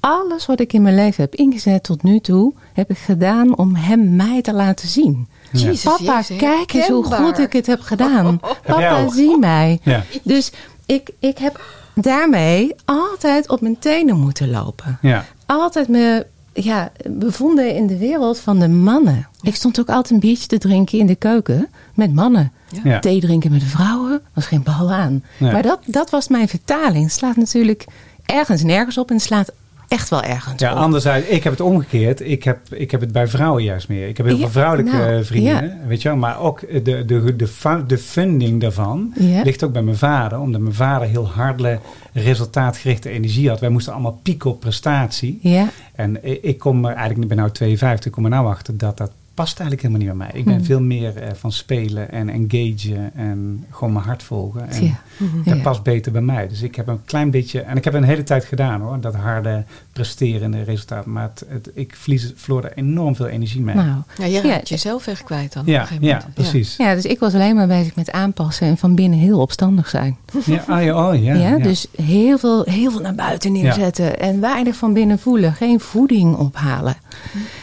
[0.07, 3.75] Alles wat ik in mijn leven heb ingezet tot nu toe, heb ik gedaan om
[3.75, 5.27] hem mij te laten zien.
[5.51, 5.59] Ja.
[5.59, 8.39] Jezus, Papa, Jezus, kijk eens hoe goed ik het heb gedaan.
[8.41, 9.13] jij Papa, ook?
[9.13, 9.79] zie mij.
[9.83, 10.03] Ja.
[10.23, 10.51] Dus
[10.85, 11.61] ik, ik heb
[11.93, 14.97] daarmee altijd op mijn tenen moeten lopen.
[15.01, 15.25] Ja.
[15.45, 19.27] Altijd me ja, bevonden in de wereld van de mannen.
[19.41, 22.51] Ik stond ook altijd een biertje te drinken in de keuken met mannen.
[22.83, 22.99] Ja.
[22.99, 25.23] Thee drinken met de vrouwen was geen bal aan.
[25.37, 25.51] Nee.
[25.51, 27.03] Maar dat, dat was mijn vertaling.
[27.03, 27.85] Het slaat natuurlijk
[28.25, 29.51] ergens nergens op en het slaat
[29.87, 30.77] echt wel ergens Ja, op.
[30.77, 32.21] anderzijds, ik heb het omgekeerd.
[32.21, 34.07] Ik heb, ik heb het bij vrouwen juist meer.
[34.07, 36.17] Ik heb heel Ja, veel vrouwelijke nou, vrienden, weet je wel.
[36.17, 37.47] Maar ook de, de, de,
[37.87, 39.41] de funding daarvan Ja.
[39.41, 40.39] ligt ook bij mijn vader.
[40.39, 41.79] Omdat mijn vader heel harde,
[42.13, 43.59] resultaatgerichte energie had.
[43.59, 45.39] Wij moesten allemaal pieken op prestatie.
[45.41, 48.77] Ja, En ik kom er eigenlijk, ik ben nou 52, ik kom er nou achter
[48.77, 50.39] dat dat past eigenlijk helemaal niet bij mij.
[50.39, 50.63] Ik ben Mhm.
[50.65, 54.69] veel meer eh, van spelen en engagen en gewoon mijn hart volgen.
[54.69, 54.99] En ja.
[55.45, 55.61] dat Ja.
[55.61, 56.47] past beter bij mij.
[56.47, 59.15] Dus ik heb een klein beetje, en ik heb een hele tijd gedaan hoor, dat
[59.15, 61.05] harde presterende resultaat.
[61.05, 63.75] Maar het, het, ik verlies, verloor er enorm veel energie mee.
[63.75, 64.41] Nou, Ja, je Ja.
[64.41, 65.61] raakt jezelf echt kwijt dan.
[65.61, 66.75] op een ja, ja, precies.
[66.75, 70.17] ja, dus ik was alleen maar bezig met aanpassen en van binnen heel opstandig zijn.
[70.45, 71.57] Ja, ah, ja, oh, ja, Ja, ja.
[71.57, 75.53] Dus heel veel, heel veel naar buiten neerzetten en weinig van binnen voelen.
[75.53, 76.95] Geen voeding ophalen.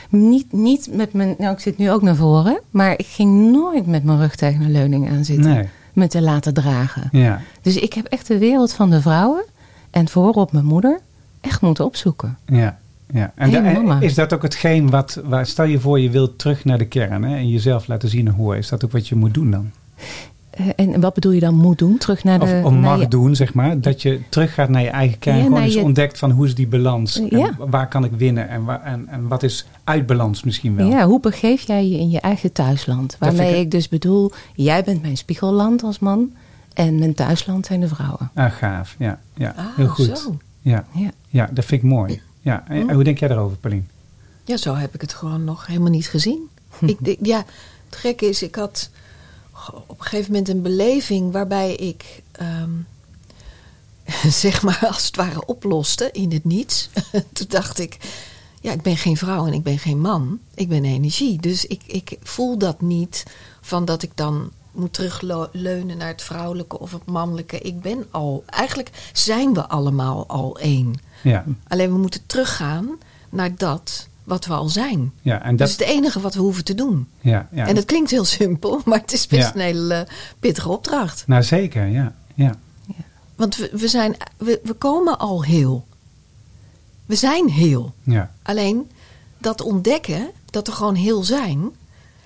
[0.09, 3.87] Niet, niet met mijn, nou ik zit nu ook naar voren, maar ik ging nooit
[3.87, 5.51] met mijn rug tegen een leuning aan zitten.
[5.55, 7.09] Nee, Me te laten dragen.
[7.12, 7.40] ja.
[7.62, 9.44] Dus ik heb echt de wereld van de vrouwen
[9.90, 11.01] en voorop mijn moeder
[11.40, 12.38] echt moeten opzoeken.
[12.46, 12.79] Ja,
[13.12, 13.33] ja.
[13.35, 14.01] En, Hey, da- en mama.
[14.01, 17.22] is dat ook hetgeen wat, waar, stel je voor je wilt terug naar de kern
[17.22, 18.59] hè, en jezelf laten zien en horen.
[18.59, 19.70] Is dat ook wat je moet doen dan?
[20.53, 21.99] Eh, en wat bedoel je dan moet doen?
[21.99, 22.45] Terug naar de...
[22.45, 23.81] Of, of naar mag je- doen, zeg maar.
[23.81, 25.37] Dat je terug gaat naar je eigen kern.
[25.37, 27.19] Ja, gewoon eens je- ontdekt van hoe is die balans.
[27.21, 27.51] En Ja.
[27.59, 30.88] waar kan ik winnen en, waar, en, en wat is uit balans misschien wel.
[30.88, 33.17] Ja, hoe begeef jij je in je eigen thuisland?
[33.19, 33.61] Waarmee ik...
[33.61, 36.31] ik- dus bedoel, jij bent mijn spiegelland als man.
[36.75, 38.31] En mijn thuisland zijn de vrouwen.
[38.35, 38.95] Ah, gaaf.
[38.99, 39.55] Ja, ja.
[39.57, 40.19] Ah, heel goed.
[40.19, 40.37] zo.
[40.61, 40.85] Ja.
[40.93, 41.11] Ja.
[41.29, 42.21] ja, dat vind ik mooi.
[42.41, 42.65] Ja.
[42.69, 43.88] En, en hoe denk jij daarover, Paulien?
[44.45, 46.38] Ja, zo heb ik het gewoon nog helemaal niet gezien.
[46.81, 47.37] ik, ik- ja,
[47.87, 48.91] het gekke is, ik had
[49.87, 52.70] op een gegeven moment een beleving waarbij ik, ehm,
[54.42, 56.90] zeg maar, als het ware oploste in het niets.
[57.33, 57.98] Toen dacht ik,
[58.61, 60.38] ja, ik ben geen vrouw en ik ben geen man.
[60.55, 61.40] Ik ben energie.
[61.40, 63.25] Dus ik, ik voel dat niet
[63.61, 67.59] van dat ik dan moet terugleunen naar het vrouwelijke of het mannelijke.
[67.59, 70.94] Ik ben al, eigenlijk zijn we allemaal al één.
[71.22, 72.88] Ja, Alleen we moeten teruggaan
[73.31, 75.13] naar dat wat we al zijn.
[75.23, 77.09] ja en Dat is het enige wat we hoeven te doen.
[77.21, 77.67] ja, ja.
[77.67, 79.55] En dat klinkt heel simpel, maar het is best Ja.
[79.55, 81.25] een hele eh, pittige opdracht.
[81.27, 82.15] Nou, zeker, ja.
[82.35, 82.55] ja.
[83.37, 85.87] Want we, we, zijn, we, we komen al heel.
[87.07, 87.95] We zijn heel.
[88.03, 88.31] ja.
[88.43, 88.91] Alleen
[89.39, 91.71] dat ontdekken, dat we gewoon heel zijn.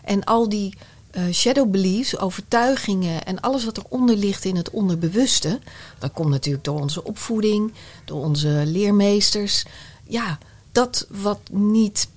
[0.04, 0.74] En al die
[1.10, 5.58] eh, shadow beliefs, overtuigingen en alles wat eronder ligt in het onderbewuste.
[5.98, 7.72] Dat komt natuurlijk door onze opvoeding,
[8.04, 9.64] door onze leermeesters.
[10.04, 10.38] Ja,
[10.76, 12.08] dat wat niet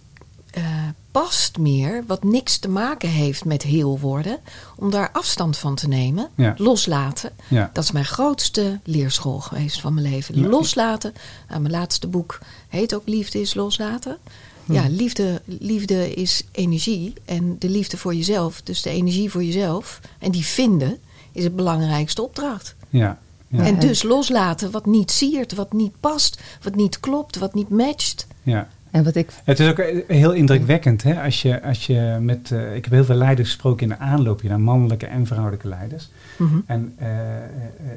[0.52, 0.64] eh,
[1.12, 4.38] past meer, wat niks te maken heeft met heel worden,
[4.76, 6.54] om daar afstand van te nemen, Ja.
[6.58, 7.32] loslaten.
[7.48, 7.70] Ja.
[7.74, 10.48] Dat is mijn grootste leerschool geweest van mijn leven.
[10.50, 11.14] Loslaten.
[11.50, 14.18] Nou, mijn laatste boek heet ook Liefde is loslaten.
[14.66, 17.14] Ja, liefde, liefde is energie.
[17.26, 20.00] En de liefde voor jezelf, dus de energie voor jezelf.
[20.20, 20.98] En die vinden
[21.32, 22.76] is het belangrijkste opdracht.
[22.90, 23.20] ja.
[23.50, 23.60] Ja.
[23.60, 27.70] en en- dus loslaten wat niet siert, wat niet past, wat niet klopt, wat niet
[27.70, 28.28] matcht.
[28.44, 28.68] ja.
[28.92, 31.04] En wat ik Het is ook heel indrukwekkend.
[31.04, 31.22] Hè?
[31.22, 34.44] Als je, als je met, eh, ik heb heel veel leiders gesproken in de aanloop
[34.44, 36.10] naar mannelijke en vrouwelijke leiders.
[36.38, 36.58] Mhm.
[36.66, 37.46] En eh, eh,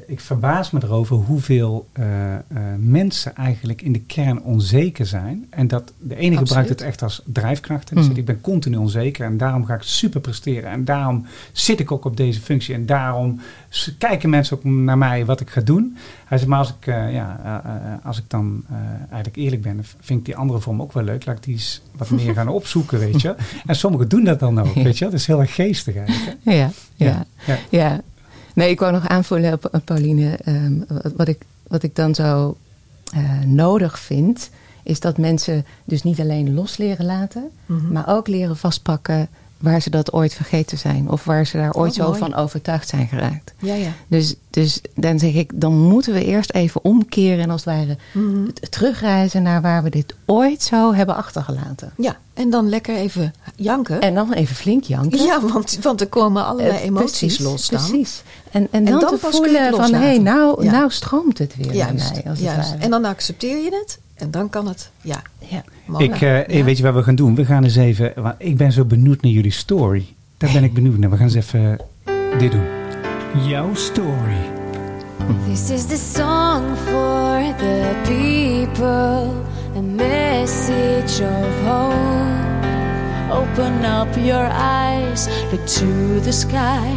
[0.07, 2.39] ik verbaas me erover hoeveel eh, eh,
[2.77, 5.45] mensen eigenlijk in de kern onzeker zijn.
[5.49, 7.89] En dat de ene gebruikt het echt als drijfkracht.
[7.91, 8.03] En Mm.
[8.03, 10.69] zegt, ik ben continu onzeker en daarom ga ik super presteren.
[10.69, 12.73] En daarom zit ik ook op deze functie.
[12.75, 13.39] En daarom
[13.97, 15.97] kijken mensen ook naar mij wat ik ga doen.
[16.33, 19.61] Hij zegt, maar als ik, eh, ja, eh, eh, als ik dan eh, eigenlijk eerlijk
[19.61, 21.25] ben, vind ik die andere vorm ook wel leuk.
[21.25, 23.35] Laat ik die eens wat meer gaan opzoeken, weet je.
[23.65, 25.05] En sommigen doen dat dan ook, weet je.
[25.05, 26.37] Dat is heel erg geestig eigenlijk.
[26.43, 27.57] Ja, ja, Ja.
[27.69, 28.01] ja.
[28.55, 30.35] Nee, ik wou nog aanvullen Pauline.
[30.37, 32.57] ehm, wat, wat ik, wat ik dan zo
[33.13, 34.49] eh, nodig vind,
[34.83, 37.91] is dat mensen dus niet alleen los leren laten, Mhm.
[37.91, 39.27] maar ook leren vastpakken
[39.63, 41.09] waar ze dat ooit vergeten zijn.
[41.09, 42.19] Of waar ze daar ooit Oh, zo mooi.
[42.19, 43.53] van overtuigd zijn geraakt.
[43.59, 43.89] Ja, ja.
[44.07, 47.97] Dus, dus dan zeg ik, dan moeten we eerst even omkeren en als het ware
[48.13, 48.47] Mhm.
[48.69, 51.93] terugreizen naar waar we dit ooit zo hebben achtergelaten.
[51.97, 54.01] Ja, en dan lekker even janken.
[54.01, 55.23] En dan even flink janken.
[55.23, 57.79] ja, want, want er komen allerlei Eh, emoties precies, los dan.
[57.87, 58.23] Precies.
[58.51, 60.71] En, en dan, dan te voelen van, hé, hey, nou, Ja.
[60.71, 62.23] nou stroomt het weer bij mij.
[62.29, 62.77] Als het ware.
[62.79, 65.21] En dan accepteer je het en dan kan het, ja.
[65.37, 65.63] ja.
[65.97, 66.63] Ik, eh, Ja.
[66.63, 67.35] Weet je wat we gaan doen?
[67.35, 68.11] We gaan eens even.
[68.15, 70.05] Want ik ben zo benieuwd naar jullie story.
[70.37, 71.09] Daar ben ik benieuwd naar.
[71.09, 71.77] We gaan eens even
[72.37, 72.63] dit doen.
[73.47, 74.51] Jouw story.
[75.47, 79.31] This is the song for the people,
[79.77, 82.31] a message of hope.
[83.31, 86.91] Open up your eyes, look to the sky.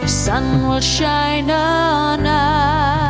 [0.00, 3.01] The sun will shine on us.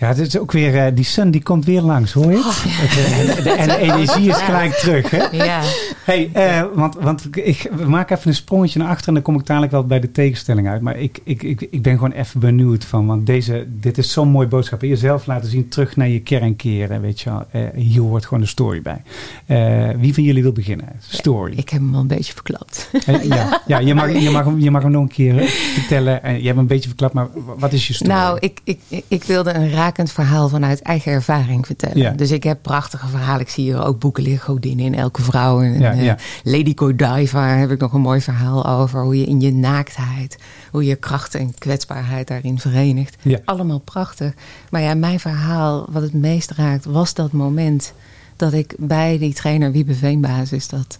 [0.00, 0.84] Ja, het is ook weer.
[0.86, 2.36] eh, die sun die komt weer langs, hoor je?
[2.44, 2.62] het?
[2.64, 5.24] Het, eh, de, en de energie is gelijk terug, hè?
[5.44, 5.60] Ja.
[6.08, 9.38] Hey, eh, want, want ik, we maken even een sprongetje naar achter en dan kom
[9.38, 10.80] ik dadelijk wel bij de tegenstelling uit.
[10.80, 14.28] Maar ik, ik, ik, ik ben gewoon even benieuwd van, want deze, dit is zo'n
[14.28, 14.82] mooi boodschap.
[14.82, 17.44] Jezelf laten zien, terug naar je kern keren, weet je wel.
[17.50, 19.02] Eh, hier hoort gewoon een story bij.
[19.46, 20.86] Eh, wie van jullie wil beginnen?
[21.08, 21.52] Story.
[21.56, 22.90] Ik heb hem wel een beetje verklapt.
[23.28, 26.22] Ja, ja je, mag, je, mag, hem- je mag hem nog een keer vertellen.
[26.22, 28.10] En je hebt hem een beetje verklapt, maar wat is je story?
[28.10, 31.98] Nou, ik, ik, ik wilde een rakend verhaal vanuit eigen ervaring vertellen.
[31.98, 32.10] Ja.
[32.10, 33.40] Dus ik heb prachtige verhalen.
[33.40, 35.60] Ik zie hier ook boeken liggen, Godinnen in elke vrouw.
[35.62, 36.16] En, Ja, ja.
[36.42, 39.02] Lady Godiva heb ik nog een mooi verhaal over.
[39.02, 40.38] Hoe je in je naaktheid,
[40.70, 43.16] hoe je kracht en kwetsbaarheid daarin verenigt.
[43.22, 43.38] Ja.
[43.44, 44.32] Allemaal prachtig.
[44.70, 47.92] Maar ja, mijn verhaal, wat het meest raakt, was dat moment
[48.36, 50.98] dat ik bij die trainer Wiebe Veenbasis dat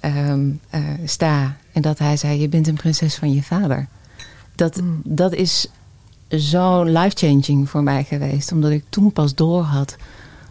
[0.00, 1.56] ehm, eh, sta.
[1.72, 3.86] En dat hij zei, je bent een prinses van je vader.
[4.54, 5.00] Dat, Mm.
[5.04, 5.66] dat is
[6.28, 8.52] zo life-changing voor mij geweest.
[8.52, 9.96] Omdat ik toen pas door had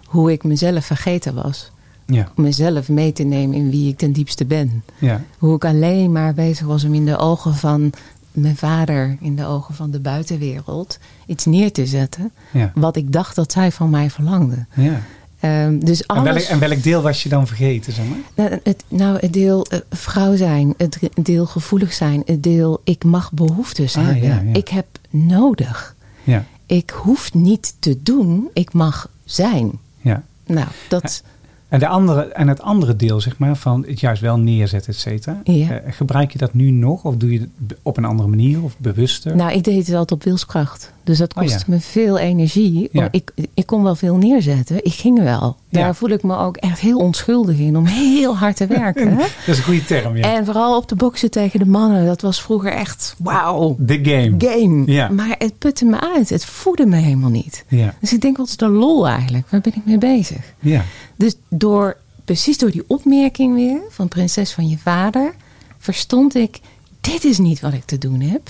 [0.05, 1.71] hoe ik mezelf vergeten was.
[2.09, 4.83] Ja, Om mezelf mee te nemen in wie ik ten diepste ben.
[4.99, 7.91] ja, Hoe ik alleen maar bezig was om in de ogen van
[8.31, 12.31] mijn vader, in de ogen van de buitenwereld, iets neer te zetten.
[12.51, 12.71] ja.
[12.75, 14.65] Wat ik dacht dat zij van mij verlangde.
[14.75, 15.01] ja.
[15.39, 16.47] Ehm, dus En, welk, alles.
[16.47, 18.17] en welk deel was je dan vergeten, zeg maar?
[18.47, 23.03] Nou, het, nou, het deel eh, vrouw zijn, het deel gevoelig zijn, het deel ik
[23.03, 24.23] mag behoeftes Ah, hebben.
[24.23, 24.53] ja, ja.
[24.53, 25.95] Ik heb nodig.
[26.23, 29.71] Ja, Ik hoef niet te doen, ik mag zijn.
[30.01, 30.23] ja.
[30.45, 31.23] Nou, dat.
[31.69, 34.99] En, de andere, en het andere deel, zeg maar, van het juist wel neerzetten, et
[34.99, 35.39] cetera.
[35.43, 35.69] Ja.
[35.79, 37.03] eh, gebruik je dat nu nog?
[37.03, 39.35] Of doe je het op een andere manier of bewuster?
[39.35, 40.91] Nou, ik deed het altijd op wilskracht.
[41.03, 41.73] Dus dat Oh, kostte ja.
[41.73, 42.89] me veel energie.
[42.91, 43.07] Ja.
[43.11, 44.85] Ik, ik kon wel veel neerzetten.
[44.85, 45.55] Ik ging wel.
[45.69, 49.15] Daar voel ik me ook echt heel onschuldig in om heel hard te werken.
[49.17, 50.35] dat is een goede term, ja.
[50.35, 52.05] En vooral op de boksen tegen de mannen.
[52.05, 53.77] Dat was vroeger echt wauw.
[53.85, 54.35] The game.
[54.37, 54.91] Game.
[54.91, 55.09] Ja.
[55.09, 56.29] Maar het putte me uit.
[56.29, 57.65] Het voedde me helemaal niet.
[57.67, 59.47] Ja, Dus ik denk, wat is de lol eigenlijk?
[59.49, 60.53] Waar ben ik mee bezig?
[60.59, 60.83] ja.
[61.15, 65.33] Dus door, precies door die opmerking weer van prinses van je vader,
[65.77, 66.59] verstond ik,
[67.01, 68.49] dit is niet wat ik te doen heb.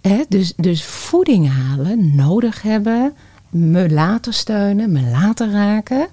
[0.00, 3.14] Hè, dus, dus voeding halen, nodig hebben,
[3.48, 6.06] me laten steunen, me laten raken.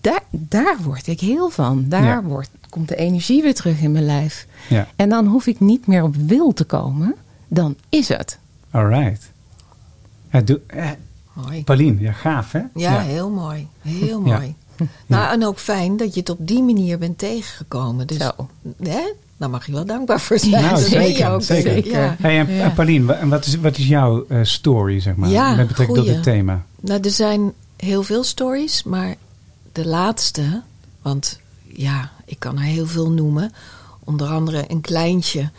[0.00, 1.84] Daar, daar word ik heel van.
[1.88, 2.22] Daar Ja.
[2.22, 4.46] wordt, komt de energie weer terug in mijn lijf.
[4.68, 4.88] ja.
[4.96, 7.14] En dan hoef ik niet meer op wil te komen.
[7.48, 8.38] Dan is het.
[8.70, 9.30] All right.
[10.30, 10.90] Ja, eh,
[11.66, 11.96] Mooi.
[11.98, 12.60] Ja, gaaf hè?
[12.74, 13.68] Ja, heel mooi.
[13.80, 14.36] Heel Ja.
[14.38, 14.54] mooi.
[15.06, 18.06] Nou, en ook fijn dat je het op die manier bent tegengekomen.
[18.06, 18.48] Dus, Zo.
[18.82, 19.02] hè?
[19.36, 20.62] Daar mag je wel dankbaar voor zijn.
[20.62, 21.42] Nou, dat ben je zeker, ook.
[21.42, 21.86] zeker.
[21.86, 22.16] Ja.
[22.18, 22.68] Hey, en, Ja.
[22.68, 25.28] Paulien, wat is, wat is jouw eh, story, zeg maar?
[25.28, 26.64] Ja, met betrekking tot dit thema.
[26.80, 29.14] Nou, er zijn heel veel stories, maar
[29.72, 30.62] de laatste,
[31.02, 33.52] want ja, ik kan er heel veel noemen.
[34.04, 35.50] Onder andere een kleintje.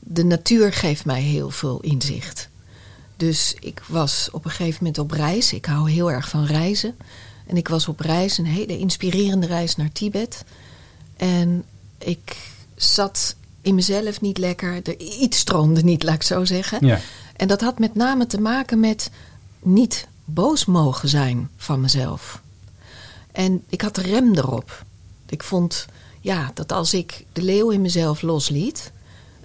[0.00, 2.48] De natuur geeft mij heel veel inzicht.
[3.16, 5.52] Dus ik was op een gegeven moment op reis.
[5.52, 6.94] Ik hou heel erg van reizen.
[7.46, 10.44] En ik was op reis, een hele inspirerende reis naar Tibet.
[11.16, 11.64] En
[11.98, 12.36] ik
[12.74, 14.80] zat in mezelf niet lekker.
[14.82, 16.86] Er, iets stroomde niet, laat ik zo zeggen.
[16.86, 17.00] Ja.
[17.36, 19.10] En dat had met name te maken met
[19.62, 22.42] niet boos mogen zijn van mezelf.
[23.32, 24.84] En ik had de rem erop.
[25.28, 25.86] Ik vond
[26.20, 28.92] ja, dat als ik de leeuw in mezelf losliet,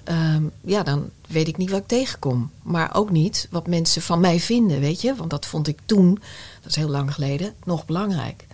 [0.09, 2.51] ehm, ja, dan weet ik niet wat ik tegenkom.
[2.61, 5.15] Maar ook niet wat mensen van mij vinden, weet je.
[5.15, 6.19] Want dat vond ik toen,
[6.61, 8.47] dat is heel lang geleden, nog belangrijk.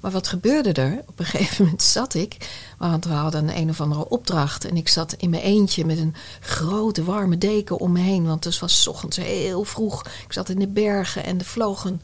[0.00, 1.02] Maar wat gebeurde er?
[1.06, 2.36] Op een gegeven moment zat ik,
[2.78, 4.64] want we hadden een een of andere opdracht.
[4.64, 8.26] En ik zat in mijn eentje met een grote warme deken om me heen.
[8.26, 10.04] Want het was ochtends heel vroeg.
[10.06, 12.00] Ik zat in de bergen en er vloog een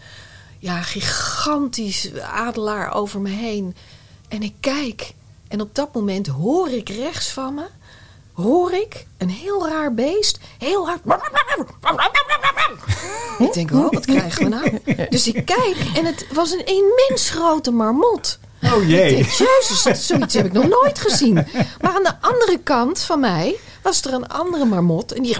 [0.58, 3.76] ja, gigantisch adelaar over me heen.
[4.28, 5.14] En ik kijk
[5.48, 7.66] en op dat moment hoor ik rechts van me,
[8.36, 11.00] hoor ik een heel raar beest, heel hard.
[13.38, 14.78] Ik denk, oh, wat krijgen we nou?
[15.10, 18.38] Dus ik kijk en het was een immens grote marmot.
[18.62, 19.14] Oh Ik jee.
[19.14, 21.34] denk, jezus, zoiets heb ik nog nooit gezien.
[21.80, 25.12] Maar aan de andere kant van mij was er een andere marmot.
[25.12, 25.36] En die...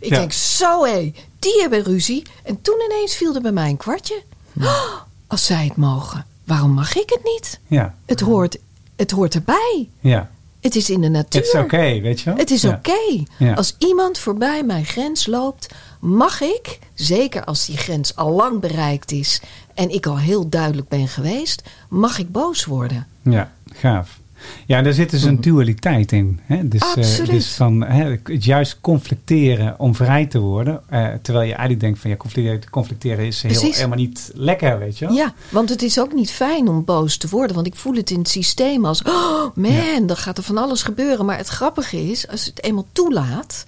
[0.00, 0.16] Ik Ja.
[0.18, 2.22] denk, zo hé, die hebben ruzie.
[2.44, 4.22] En toen ineens viel er bij mij een kwartje.
[4.60, 4.92] Oh,
[5.26, 7.58] als zij het mogen, waarom mag ik het niet?
[7.66, 8.58] Ja, Het hoort,
[8.96, 9.88] het hoort erbij.
[10.00, 10.30] ja.
[10.60, 11.40] Het is in de natuur.
[11.40, 12.36] Het is oké, weet je wel?
[12.38, 12.70] Het is Ja.
[12.70, 13.24] oké.
[13.38, 13.52] Ja.
[13.52, 15.68] Als iemand voorbij mijn grens loopt,
[16.00, 19.40] mag ik, zeker als die grens al lang bereikt is
[19.74, 23.06] en ik al heel duidelijk ben geweest, mag ik boos worden.
[23.22, 24.18] Ja, gaaf.
[24.66, 26.40] Ja, daar zit dus een dualiteit in.
[26.42, 26.68] Hè?
[26.68, 27.30] Dus, eh, Absoluut.
[27.30, 30.80] dus van hè, het juist conflicteren om vrij te worden.
[30.88, 33.76] eh, terwijl je eigenlijk denkt van ja, conflicteren, conflicteren is heel, Precies.
[33.76, 35.14] helemaal niet lekker, weet je wel?
[35.14, 38.10] Ja, want het is ook niet fijn om boos te worden, want ik voel het
[38.10, 41.24] in het systeem als, oh man, dan gaat er van alles gebeuren.
[41.26, 43.64] Maar het grappige is, als het eenmaal toelaat,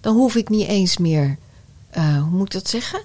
[0.00, 1.36] dan hoef ik niet eens meer,
[1.90, 3.00] eh, hoe moet ik dat zeggen,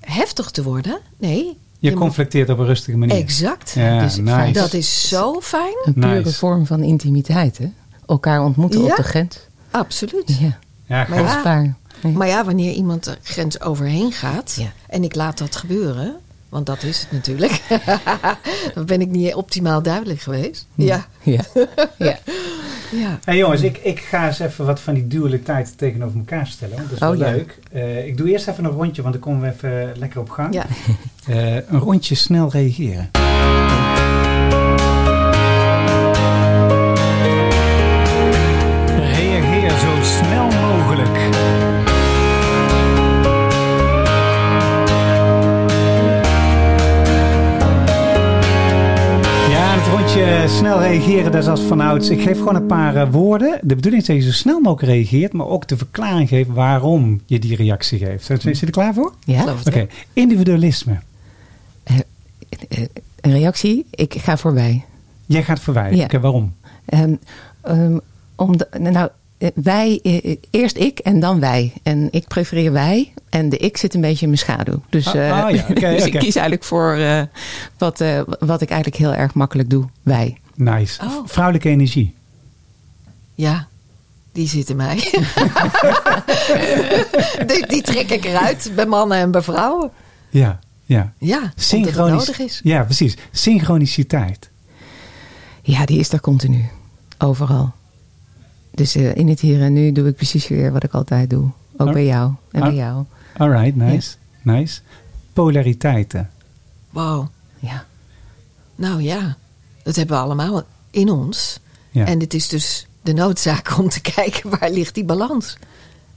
[0.00, 0.98] heftig te worden.
[1.18, 1.56] Nee.
[1.90, 3.16] Je conflicteert op een rustige manier.
[3.16, 3.70] Exact.
[3.70, 4.52] Ja, dus nice.
[4.52, 5.74] dat is zo fijn.
[5.84, 6.32] Een pure Nice.
[6.34, 7.70] vorm van intimiteit, hè?
[8.06, 8.90] Elkaar ontmoeten Ja.
[8.90, 9.38] op de grens.
[9.70, 10.36] Absoluut.
[10.40, 11.76] Ja, Ja, Maar ja.
[12.14, 14.72] Maar ja, wanneer iemand de grens overheen gaat Ja.
[14.88, 16.16] en ik laat dat gebeuren,
[16.54, 17.60] want dat is het natuurlijk,
[18.74, 20.66] dan ben ik niet optimaal duidelijk geweest.
[20.74, 21.40] Ja, Ja.
[21.98, 22.18] ja.
[22.90, 23.18] ja.
[23.24, 26.76] Hey jongens, ik, ik ga eens even wat van die dualiteit tegenover elkaar stellen.
[26.76, 27.34] want Dat is Oh, wel ja.
[27.36, 27.58] leuk.
[27.72, 30.54] Eh, ik doe eerst even een rondje, want dan komen we even lekker op gang.
[30.54, 30.66] ja.
[31.26, 33.10] Eh, een rondje snel reageren.
[39.16, 41.34] Reageer zo snel mogelijk.
[50.04, 52.08] Rondje snel reageren, dat is als vanouds.
[52.08, 53.58] Ik geef gewoon een paar eh, woorden.
[53.62, 57.20] De bedoeling is dat je zo snel mogelijk reageert, maar ook de verklaring geeft waarom
[57.26, 58.24] je die reactie geeft.
[58.24, 59.14] Zit je er klaar voor?
[59.24, 59.44] ja?
[59.66, 60.98] Oké, individualisme.
[61.82, 61.96] Eh,
[63.20, 63.86] Een reactie?
[63.90, 64.84] Ik ga voorbij.
[65.26, 65.94] Jij gaat voorbij.
[65.94, 66.04] Ja.
[66.04, 66.54] Oké, waarom?
[66.84, 67.14] Ehm,
[67.60, 67.98] ehm,
[68.34, 69.04] om de, nou, eh,
[69.54, 71.72] wij, eh, eerst ik en dan wij.
[71.82, 73.12] En ik prefereer wij.
[73.30, 74.82] En de ik zit een beetje in mijn schaduw.
[74.88, 77.22] Dus, Ah, eh, ah, ja, dus ik kies eigenlijk voor eh,
[77.78, 79.84] wat, eh, wat ik eigenlijk heel erg makkelijk doe.
[80.02, 80.36] Wij.
[80.54, 81.02] Nice.
[81.04, 81.10] Oh.
[81.26, 82.14] Vrouwelijke energie.
[83.34, 83.66] Ja,
[84.32, 84.94] die zit in mij.
[87.46, 89.90] die, die trek ik eruit bij mannen en bij vrouwen.
[90.30, 90.58] Ja.
[90.84, 91.12] Ja.
[91.18, 92.60] Ja, Synchronisch- nodig is.
[92.62, 93.16] Ja, precies.
[93.32, 94.50] Synchroniciteit.
[95.62, 96.64] Ja, die is er continu.
[97.18, 97.72] Overal.
[98.74, 101.50] Dus eh, in het hier en nu doe ik precies weer wat ik altijd doe.
[101.76, 101.92] Ook Oh.
[101.92, 102.66] bij jou en Ah.
[102.68, 103.04] bij jou.
[103.36, 104.14] Alright, nice.
[104.42, 104.80] Nice.
[105.32, 106.30] Polariteiten.
[106.90, 107.26] Wow.
[107.58, 107.84] Ja.
[108.74, 109.36] Nou ja,
[109.82, 111.58] dat hebben we allemaal in ons.
[111.90, 112.06] Ja.
[112.06, 115.56] En het is dus de noodzaak om te kijken waar ligt die balans.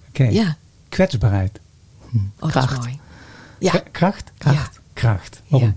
[0.09, 0.23] Oké.
[0.23, 0.55] Ja,
[0.89, 1.59] Kwetsbaarheid.
[2.13, 2.71] oh, dat Kracht.
[2.71, 2.99] is mooi.
[3.59, 4.31] Ja, K- kracht?
[4.39, 4.67] ja.
[4.93, 5.41] Kracht.
[5.47, 5.75] Waarom?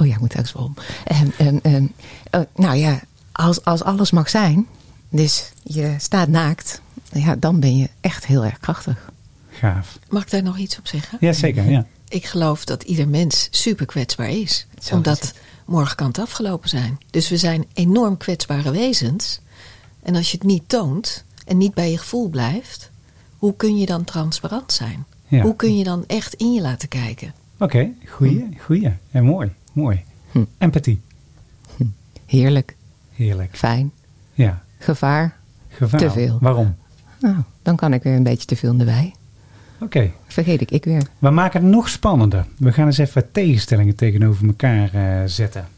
[0.00, 0.74] Oh ja, ik moet ergens om.
[1.04, 1.86] Ehm, ehm, ehm,
[2.30, 3.00] oh, nou ja,
[3.32, 4.66] als, als alles mag zijn,
[5.10, 6.80] dus je staat naakt,
[7.12, 9.10] ja, dan ben je echt heel erg krachtig.
[9.50, 9.98] Gaaf.
[10.08, 11.18] Mag ik daar nog iets op zeggen?
[11.20, 11.86] Jazeker, ja.
[12.08, 14.66] Ik geloof dat ieder mens super kwetsbaar is.
[14.82, 15.32] Zo omdat
[15.64, 16.98] morgen kan het afgelopen zijn.
[17.10, 19.40] Dus we zijn enorm kwetsbare wezens.
[20.02, 22.90] En als je het niet toont en niet bij je gevoel blijft,
[23.38, 25.04] hoe kun je dan transparant zijn?
[25.28, 25.42] Ja.
[25.42, 27.34] Hoe kun je dan echt in je laten kijken?
[27.58, 28.92] Oké, goeie, goeie.
[29.10, 30.04] En mooi, mooi.
[30.30, 30.44] Hm.
[30.58, 31.00] Empathie.
[32.26, 32.76] Heerlijk,
[33.12, 33.56] Heerlijk.
[33.56, 33.92] fijn,
[34.34, 34.62] Ja.
[34.80, 35.36] Gevaar.
[35.68, 36.00] Gevaar.
[36.00, 36.38] Te veel.
[36.40, 36.76] Waarom?
[37.20, 39.14] Nou, dan kan ik weer een beetje te veel in de wei.
[39.80, 40.10] Oké.
[40.26, 41.02] Vergeet ik ik weer.
[41.18, 42.46] We maken het nog spannender.
[42.58, 45.68] We gaan eens even tegenstellingen tegenover elkaar eh, zetten.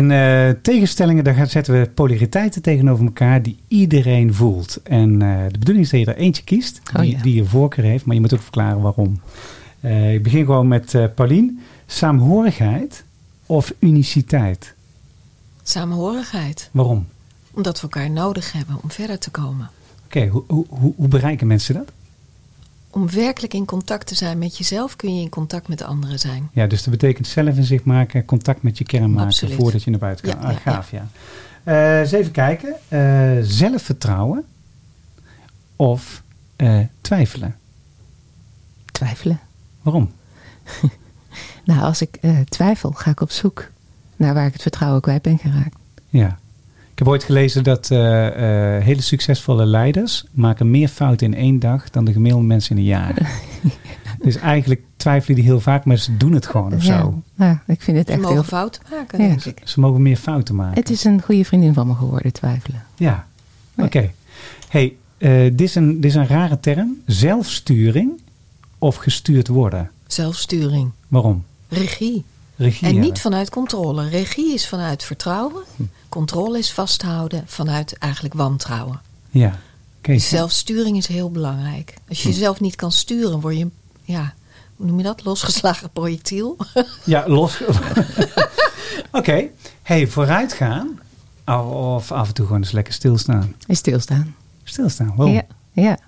[0.00, 4.82] In eh, tegenstellingen daar gaan- zetten we polariteiten tegenover elkaar die iedereen voelt.
[4.82, 7.22] En eh, de bedoeling is dat je er eentje kiest Oh, die, ja.
[7.22, 9.20] die je voorkeur heeft, maar je moet ook verklaren waarom.
[9.80, 11.60] Eh, ik begin gewoon met eh Paulien.
[11.86, 13.04] Saamhorigheid
[13.46, 14.74] of uniciteit?
[15.62, 16.68] Samenhorigheid.
[16.72, 17.06] Waarom?
[17.54, 19.70] Omdat we elkaar nodig hebben om verder te komen.
[20.04, 21.92] Oké, hoe, hoe, hoe bereiken mensen dat?
[22.90, 26.18] Om werkelijk in contact te zijn met jezelf kun je in contact met de anderen
[26.18, 26.48] zijn.
[26.52, 29.54] Ja, dus dat betekent zelf in zich maken, contact met je kern maken Absoluut.
[29.54, 30.42] voordat je naar buiten Ja, kan.
[30.42, 31.06] ja, ah, gaaf, ja.
[31.64, 32.74] Eh, eens even kijken.
[32.88, 34.44] Eh, zelfvertrouwen
[35.76, 36.22] of
[36.56, 37.56] eh, twijfelen?
[38.92, 39.40] Twijfelen.
[39.82, 40.10] Waarom?
[41.64, 43.70] Nou, als ik eh, twijfel, ga ik op zoek
[44.16, 45.76] naar waar ik het vertrouwen kwijt ben geraakt.
[46.08, 46.38] Ja.
[47.00, 48.26] Ik heb ooit gelezen dat eh,
[48.76, 52.82] eh, hele succesvolle leiders maken meer fouten in één dag dan de gemiddelde mensen in
[52.82, 53.40] een jaar.
[54.22, 57.22] dus eigenlijk twijfelen die heel vaak, maar ze doen het gewoon of ja, zo.
[57.34, 58.44] nou, ik vind het We echt mogen heel...
[58.46, 59.28] fouten maken, Ja.
[59.28, 59.60] denk ik.
[59.64, 60.74] Ze mogen meer fouten maken.
[60.74, 62.84] Het is een goede vriendin van me geworden, twijfelen.
[62.96, 63.26] Ja,
[63.74, 63.84] Ja.
[63.84, 64.10] oké.
[64.68, 66.96] Hey, eh, dit, is een, dit is een rare term.
[67.06, 68.20] Zelfsturing
[68.78, 69.90] of gestuurd worden.
[70.06, 70.90] Zelfsturing.
[71.08, 71.44] Waarom?
[71.68, 72.24] Regie.
[72.60, 74.08] Regie En niet vanuit controle.
[74.08, 75.62] Regie is vanuit vertrouwen.
[76.08, 79.00] Controle is vasthouden vanuit eigenlijk wantrouwen.
[79.30, 79.58] Ja.
[79.98, 80.12] Oké.
[80.12, 81.94] Dus zelfsturing is heel belangrijk.
[82.08, 84.34] Als je jezelf niet kan sturen, word je, een- ja,
[84.76, 85.24] hoe noem je dat?
[85.24, 86.56] Losgeslagen projectiel.
[87.04, 87.62] Ja, los.
[89.12, 89.44] Oké.
[89.82, 91.00] Hey, vooruitgaan
[91.66, 93.54] of af en toe gewoon eens lekker stilstaan.
[93.66, 94.34] En stilstaan.
[94.64, 95.34] Stilstaan, waarom?
[95.34, 95.42] Ja,
[95.72, 95.98] ja.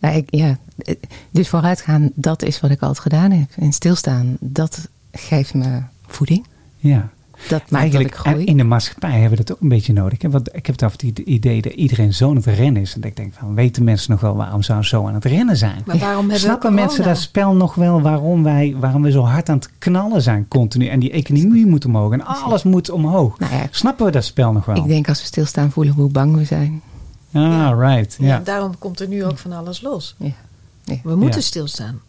[0.00, 0.58] Nou, ik, ja.
[0.78, 0.94] eh,
[1.30, 3.50] Dus vooruitgaan, dat is wat ik altijd gedaan heb.
[3.56, 5.82] En stilstaan, dat geeft me
[6.12, 6.46] voeding.
[6.76, 7.08] Ja.
[7.48, 8.44] Dat maakt Eigenlijk dat ik groei.
[8.44, 10.22] in de maatschappij hebben we dat ook een beetje nodig.
[10.22, 10.30] Hè?
[10.30, 12.94] Want ik heb het het idee dat iedereen zo aan het rennen is.
[12.94, 15.56] En dat ik denk van, weten mensen nog wel waarom ze zo aan het rennen
[15.56, 15.82] zijn?
[15.86, 19.22] Maar waarom hebben Snappen we mensen dat spel nog wel waarom, wij, waarom we zo
[19.22, 20.86] hard aan het knallen zijn continu?
[20.86, 23.38] En die economie moet omhoog en alles moet omhoog.
[23.38, 24.76] Nou ja, Snappen we dat spel nog wel?
[24.76, 26.82] ik denk als we stilstaan voelen we hoe bang we zijn.
[27.32, 28.16] Ah, right.
[28.20, 28.26] Ja.
[28.26, 30.14] Ja, daarom komt er nu ook van alles los.
[30.18, 30.30] Ja.
[30.84, 30.96] Ja.
[31.02, 31.46] We moeten Ja.
[31.46, 32.00] stilstaan.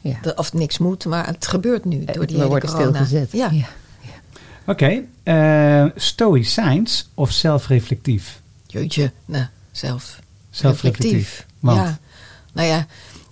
[0.00, 0.18] Ja.
[0.22, 3.04] De- Of niks moet, maar het gebeurt nu door die we hele worden corona.
[3.04, 3.32] stilgezet.
[3.32, 3.50] Ja.
[3.52, 3.66] ja.
[4.66, 8.40] Oké, eh, stoïcijns of zelfreflectief?
[8.66, 10.18] Jeetje, nou, zelf.
[10.50, 11.46] Zelfreflectief.
[11.60, 11.78] Want?
[11.78, 11.98] Ja,
[12.52, 12.86] nou ja,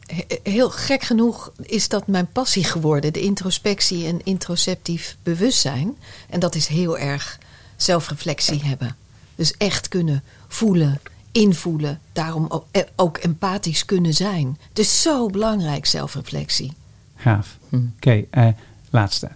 [0.07, 3.13] he- heel gek genoeg is dat mijn passie geworden.
[3.13, 5.97] De introspectie en introceptief bewustzijn.
[6.31, 7.39] En dat is heel erg
[7.77, 8.97] zelfreflectie hebben.
[9.35, 11.01] Dus echt kunnen voelen,
[11.37, 12.01] invoelen.
[12.13, 14.59] Daarom ook, eh, ook empathisch kunnen zijn.
[14.69, 16.73] Het is zo belangrijk, zelfreflectie.
[17.17, 17.57] gaaf.
[17.69, 17.81] Hm.
[17.97, 18.49] Oké, eh,
[18.91, 19.29] laatste.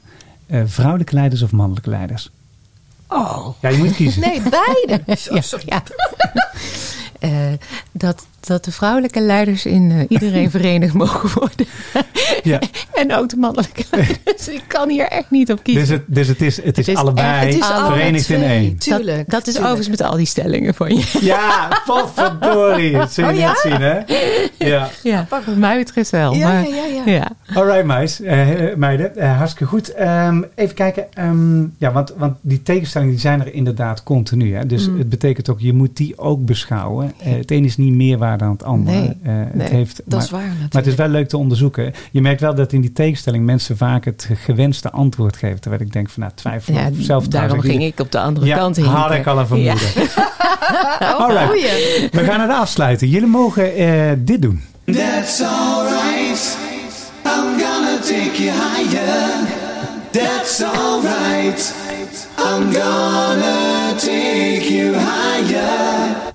[0.46, 2.30] Eh, vrouwelijke leiders of mannelijke leiders?
[3.08, 3.48] Oh.
[3.60, 4.20] Ja, je moet kiezen.
[4.28, 5.02] Nee, beide.
[5.30, 5.82] Ja, ja.
[7.92, 11.66] Dat, dat de vrouwelijke leiders in eh, iedereen verenigd mogen worden.
[12.42, 12.60] Ja.
[13.00, 14.48] en ook de mannelijke leiders.
[14.48, 15.80] Ik kan hier echt niet op kiezen.
[15.86, 18.76] Dus het, dus het is, het is, is allebei Het is verenigd in één.
[18.78, 19.16] Tuurlijk.
[19.16, 19.64] dat, dat is tuurlijk.
[19.72, 21.18] overigens met al die stellingen van je.
[21.20, 22.92] Ja, potverdorie.
[23.00, 23.46] Dat zul je Oh, ja?
[23.48, 23.98] net zien, hè?
[24.70, 24.88] Ja.
[25.02, 26.34] Ja, wat mij betreft wel.
[26.34, 27.30] Ja, maar, ja, ja, ja.
[27.54, 29.16] Alright, meis, eh, meiden.
[29.16, 29.92] Eh, hartstikke goed.
[29.94, 31.12] Ehm, even kijken.
[31.14, 34.54] ehm, ja, want, want die tegenstellingen die zijn er inderdaad continu.
[34.54, 34.66] Hè?
[34.66, 34.98] Dus Mm.
[34.98, 37.12] het betekent ook, je moet die ook beschouwen.
[37.22, 38.96] Het een is niet meer waard zwaar dan het andere.
[38.96, 40.72] Nee, Eh, het heeft, Dat maar, is waar natuurlijk.
[40.72, 41.92] maar het is wel leuk te onderzoeken.
[42.10, 45.60] Je merkt wel dat in die tegenstelling mensen vaak het gewenste antwoord geven.
[45.60, 48.46] Terwijl ik denk van nou twijfel Ja, of zelf daarom ging ik op de andere
[48.46, 48.84] ja, kant heen.
[48.84, 49.78] had ik al een vermoeden.
[51.00, 51.46] Oh, Alright.
[51.46, 52.08] goeie.
[52.10, 53.08] We gaan het afsluiten.
[53.08, 54.62] Jullie mogen eh, dit doen.
[54.84, 56.56] That's alright.
[57.24, 59.48] I'm gonna take you higher.
[60.10, 61.74] That's alright.
[62.38, 66.29] I'm gonna take you higher.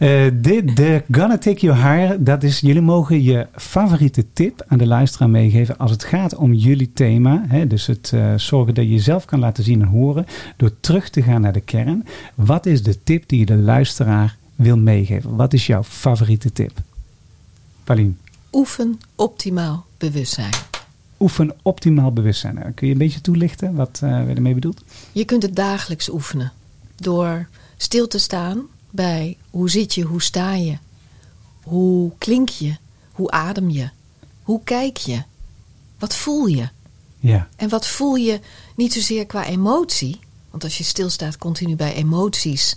[0.00, 4.78] Eh, dit, de Gonna Take You Higher, dat is, jullie mogen je favoriete tip aan
[4.78, 7.44] de luisteraar meegeven als het gaat om jullie thema.
[7.48, 10.26] Hè, dus het eh, zorgen dat je jezelf kan laten zien en horen
[10.56, 12.06] door terug te gaan naar de kern.
[12.34, 15.36] Wat is de tip die je de luisteraar wil meegeven?
[15.36, 16.78] Wat is jouw favoriete tip?
[17.84, 18.18] Paulien,
[18.52, 20.52] Oefen optimaal bewustzijn.
[21.18, 22.54] oefen optimaal bewustzijn.
[22.54, 24.82] Nou, Kun je een beetje toelichten wat eh we ermee bedoelt?
[25.12, 26.52] Je kunt het dagelijks oefenen.
[26.96, 30.78] Door stil te staan bij hoe zit je, hoe sta je,
[31.62, 32.76] hoe klink je,
[33.12, 33.90] hoe adem je,
[34.42, 35.22] hoe kijk je,
[35.98, 36.68] wat voel je.
[37.18, 38.40] Ja, En wat voel je
[38.76, 40.18] niet zozeer qua emotie,
[40.50, 42.76] want als je stilstaat continu bij emoties,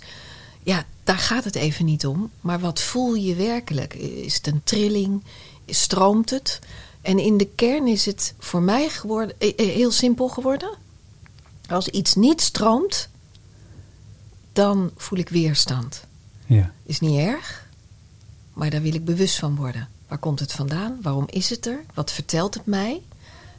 [0.62, 2.30] ja, daar gaat het even niet om.
[2.40, 3.94] Maar wat voel je werkelijk?
[3.94, 5.22] Is het een trilling?
[5.66, 6.58] Stroomt het?
[7.02, 10.76] En in de kern is het voor mij geworden, eh, eh, heel simpel geworden.
[11.68, 13.08] Als iets niet stroomt,
[14.54, 16.04] dan voel ik weerstand.
[16.46, 17.66] ja, Is niet erg,
[18.52, 19.88] maar daar wil ik bewust van worden.
[20.08, 20.98] Waar komt het vandaan?
[21.02, 21.80] Waarom is het er?
[21.94, 23.00] Wat vertelt het mij?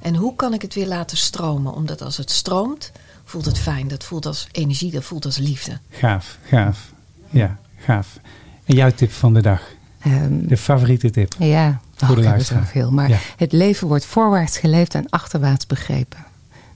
[0.02, 1.74] En hoe kan ik het weer laten stromen?
[1.74, 2.92] Omdat als het stroomt,
[3.24, 3.88] voelt het fijn.
[3.88, 5.80] Dat voelt als energie, dat voelt als liefde.
[5.90, 6.92] gaaf, gaaf.
[7.30, 8.20] Ja, gaaf.
[8.66, 9.62] En jouw tip van de dag?
[10.00, 11.36] Ehm, De favoriete tip?
[11.40, 12.66] ja, Voor oh, de ik heb er luisteraar.
[12.66, 12.92] zoveel.
[12.92, 13.18] Maar Ja.
[13.38, 16.26] het leven wordt voorwaarts geleefd en achterwaarts begrepen.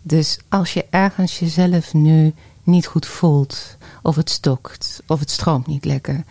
[0.02, 5.68] Dus als je ergens jezelf nu niet goed voelt, of het stokt, of het stroomt
[5.68, 6.24] niet lekker,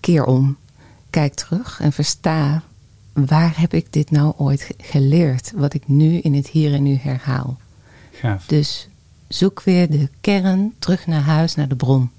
[0.00, 0.56] keer om.
[1.10, 2.62] Kijk terug en versta
[3.12, 6.82] waar heb ik dit nou ooit ge- geleerd, wat ik nu in het hier en
[6.82, 7.56] nu herhaal.
[8.12, 8.46] Gaaf.
[8.46, 8.88] Dus
[9.28, 12.10] zoek weer de kern terug naar huis, naar de bron.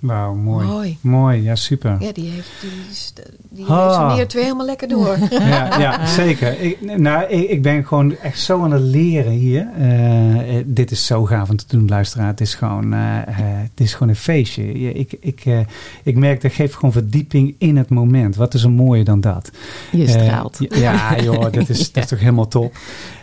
[0.00, 0.66] Wauw, mooi.
[0.66, 0.98] Mooi.
[1.00, 1.96] Mooi, ja, super.
[2.00, 3.12] Ja, die heeft, die, is-
[3.50, 5.16] die resoneert weer helemaal lekker door.
[5.30, 6.60] Ja, ja zeker.
[6.60, 9.68] Ik, nou, ik, ik ben gewoon echt zo aan het leren hier.
[9.78, 12.26] Eh, eh, dit is zo gaaf om te doen, luisteraar.
[12.26, 13.00] Het is gewoon, eh,
[13.36, 14.80] het is gewoon een feestje.
[14.80, 15.58] Je- Ik, ik, eh,
[16.02, 18.36] ik merk dat geeft gewoon verdieping in het moment.
[18.36, 19.50] Wat is er mooier dan dat?
[19.92, 20.58] Je straalt.
[20.68, 22.74] ja, joh, dat is, dat is toch helemaal top.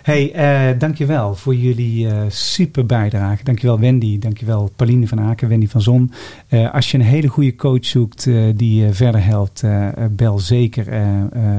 [0.08, 3.44] Hey, eh, dankjewel voor jullie eh, super bijdrage.
[3.44, 6.12] Dankjewel Wendy, dankjewel Pauline van Aken, Wendy van Zon.
[6.48, 8.24] Eh, als je een hele goede coach zoekt
[8.56, 9.64] die je verder helpt,
[10.12, 10.86] bel zeker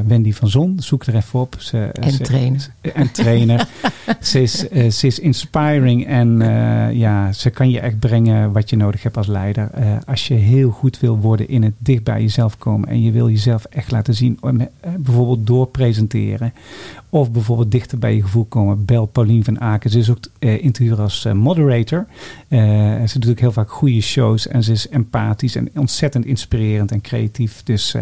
[0.07, 0.77] Wendy van Zon.
[0.81, 1.57] Zoek er even op.
[1.59, 2.69] Ze, En ze- trainer.
[2.95, 3.69] En trainer.
[4.21, 4.59] ze, is,
[4.99, 6.39] ze is inspiring en
[6.93, 9.71] ja, ze kan je echt brengen wat je nodig hebt als leider.
[10.07, 13.29] Als je heel goed wil worden in het dicht bij jezelf komen en je wil
[13.29, 14.39] jezelf echt laten zien,
[14.99, 16.53] bijvoorbeeld door presenteren
[17.11, 19.91] of bijvoorbeeld dichter bij je gevoel komen, bel Paulien van Aken.
[19.91, 20.19] Ze is ook
[20.79, 22.07] huren als eh, moderator.
[22.49, 22.59] Eh,
[23.05, 27.01] ze doet ook heel vaak goede shows en ze is empathisch en ontzettend inspirerend en
[27.01, 27.63] creatief.
[27.63, 27.95] Dus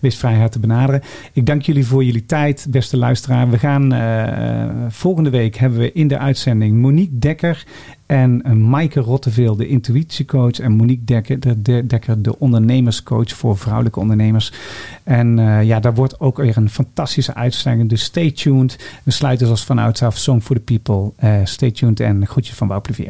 [0.00, 1.02] wees vrij haar te benaderen.
[1.32, 3.50] Ik dank jullie voor jullie tijd, beste luisteraar.
[3.50, 3.92] We gaan
[4.92, 7.64] volgende week hebben we in de uitzending Monique Dekker
[8.06, 10.58] en eh, Maaike Rotteveel, de intuïtiecoach.
[10.58, 11.86] En Monique Dekker, de,
[12.20, 14.52] de, ondernemerscoach voor vrouwelijke ondernemers.
[15.02, 17.88] En eh, ja, daar wordt ook weer een fantastische uitzending.
[17.88, 18.98] Dus stay tuned.
[19.02, 20.16] We sluiten zoals vanouds af.
[20.16, 21.12] Song for the People.
[21.16, 23.06] Eh, stay tuned en groetjes van This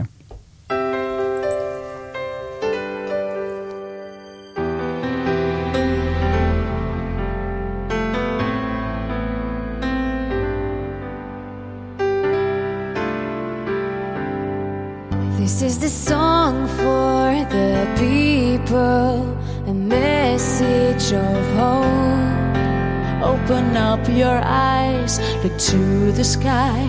[24.34, 26.82] your eyes, look to the sky,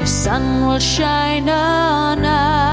[0.00, 2.69] the sun will shine on us.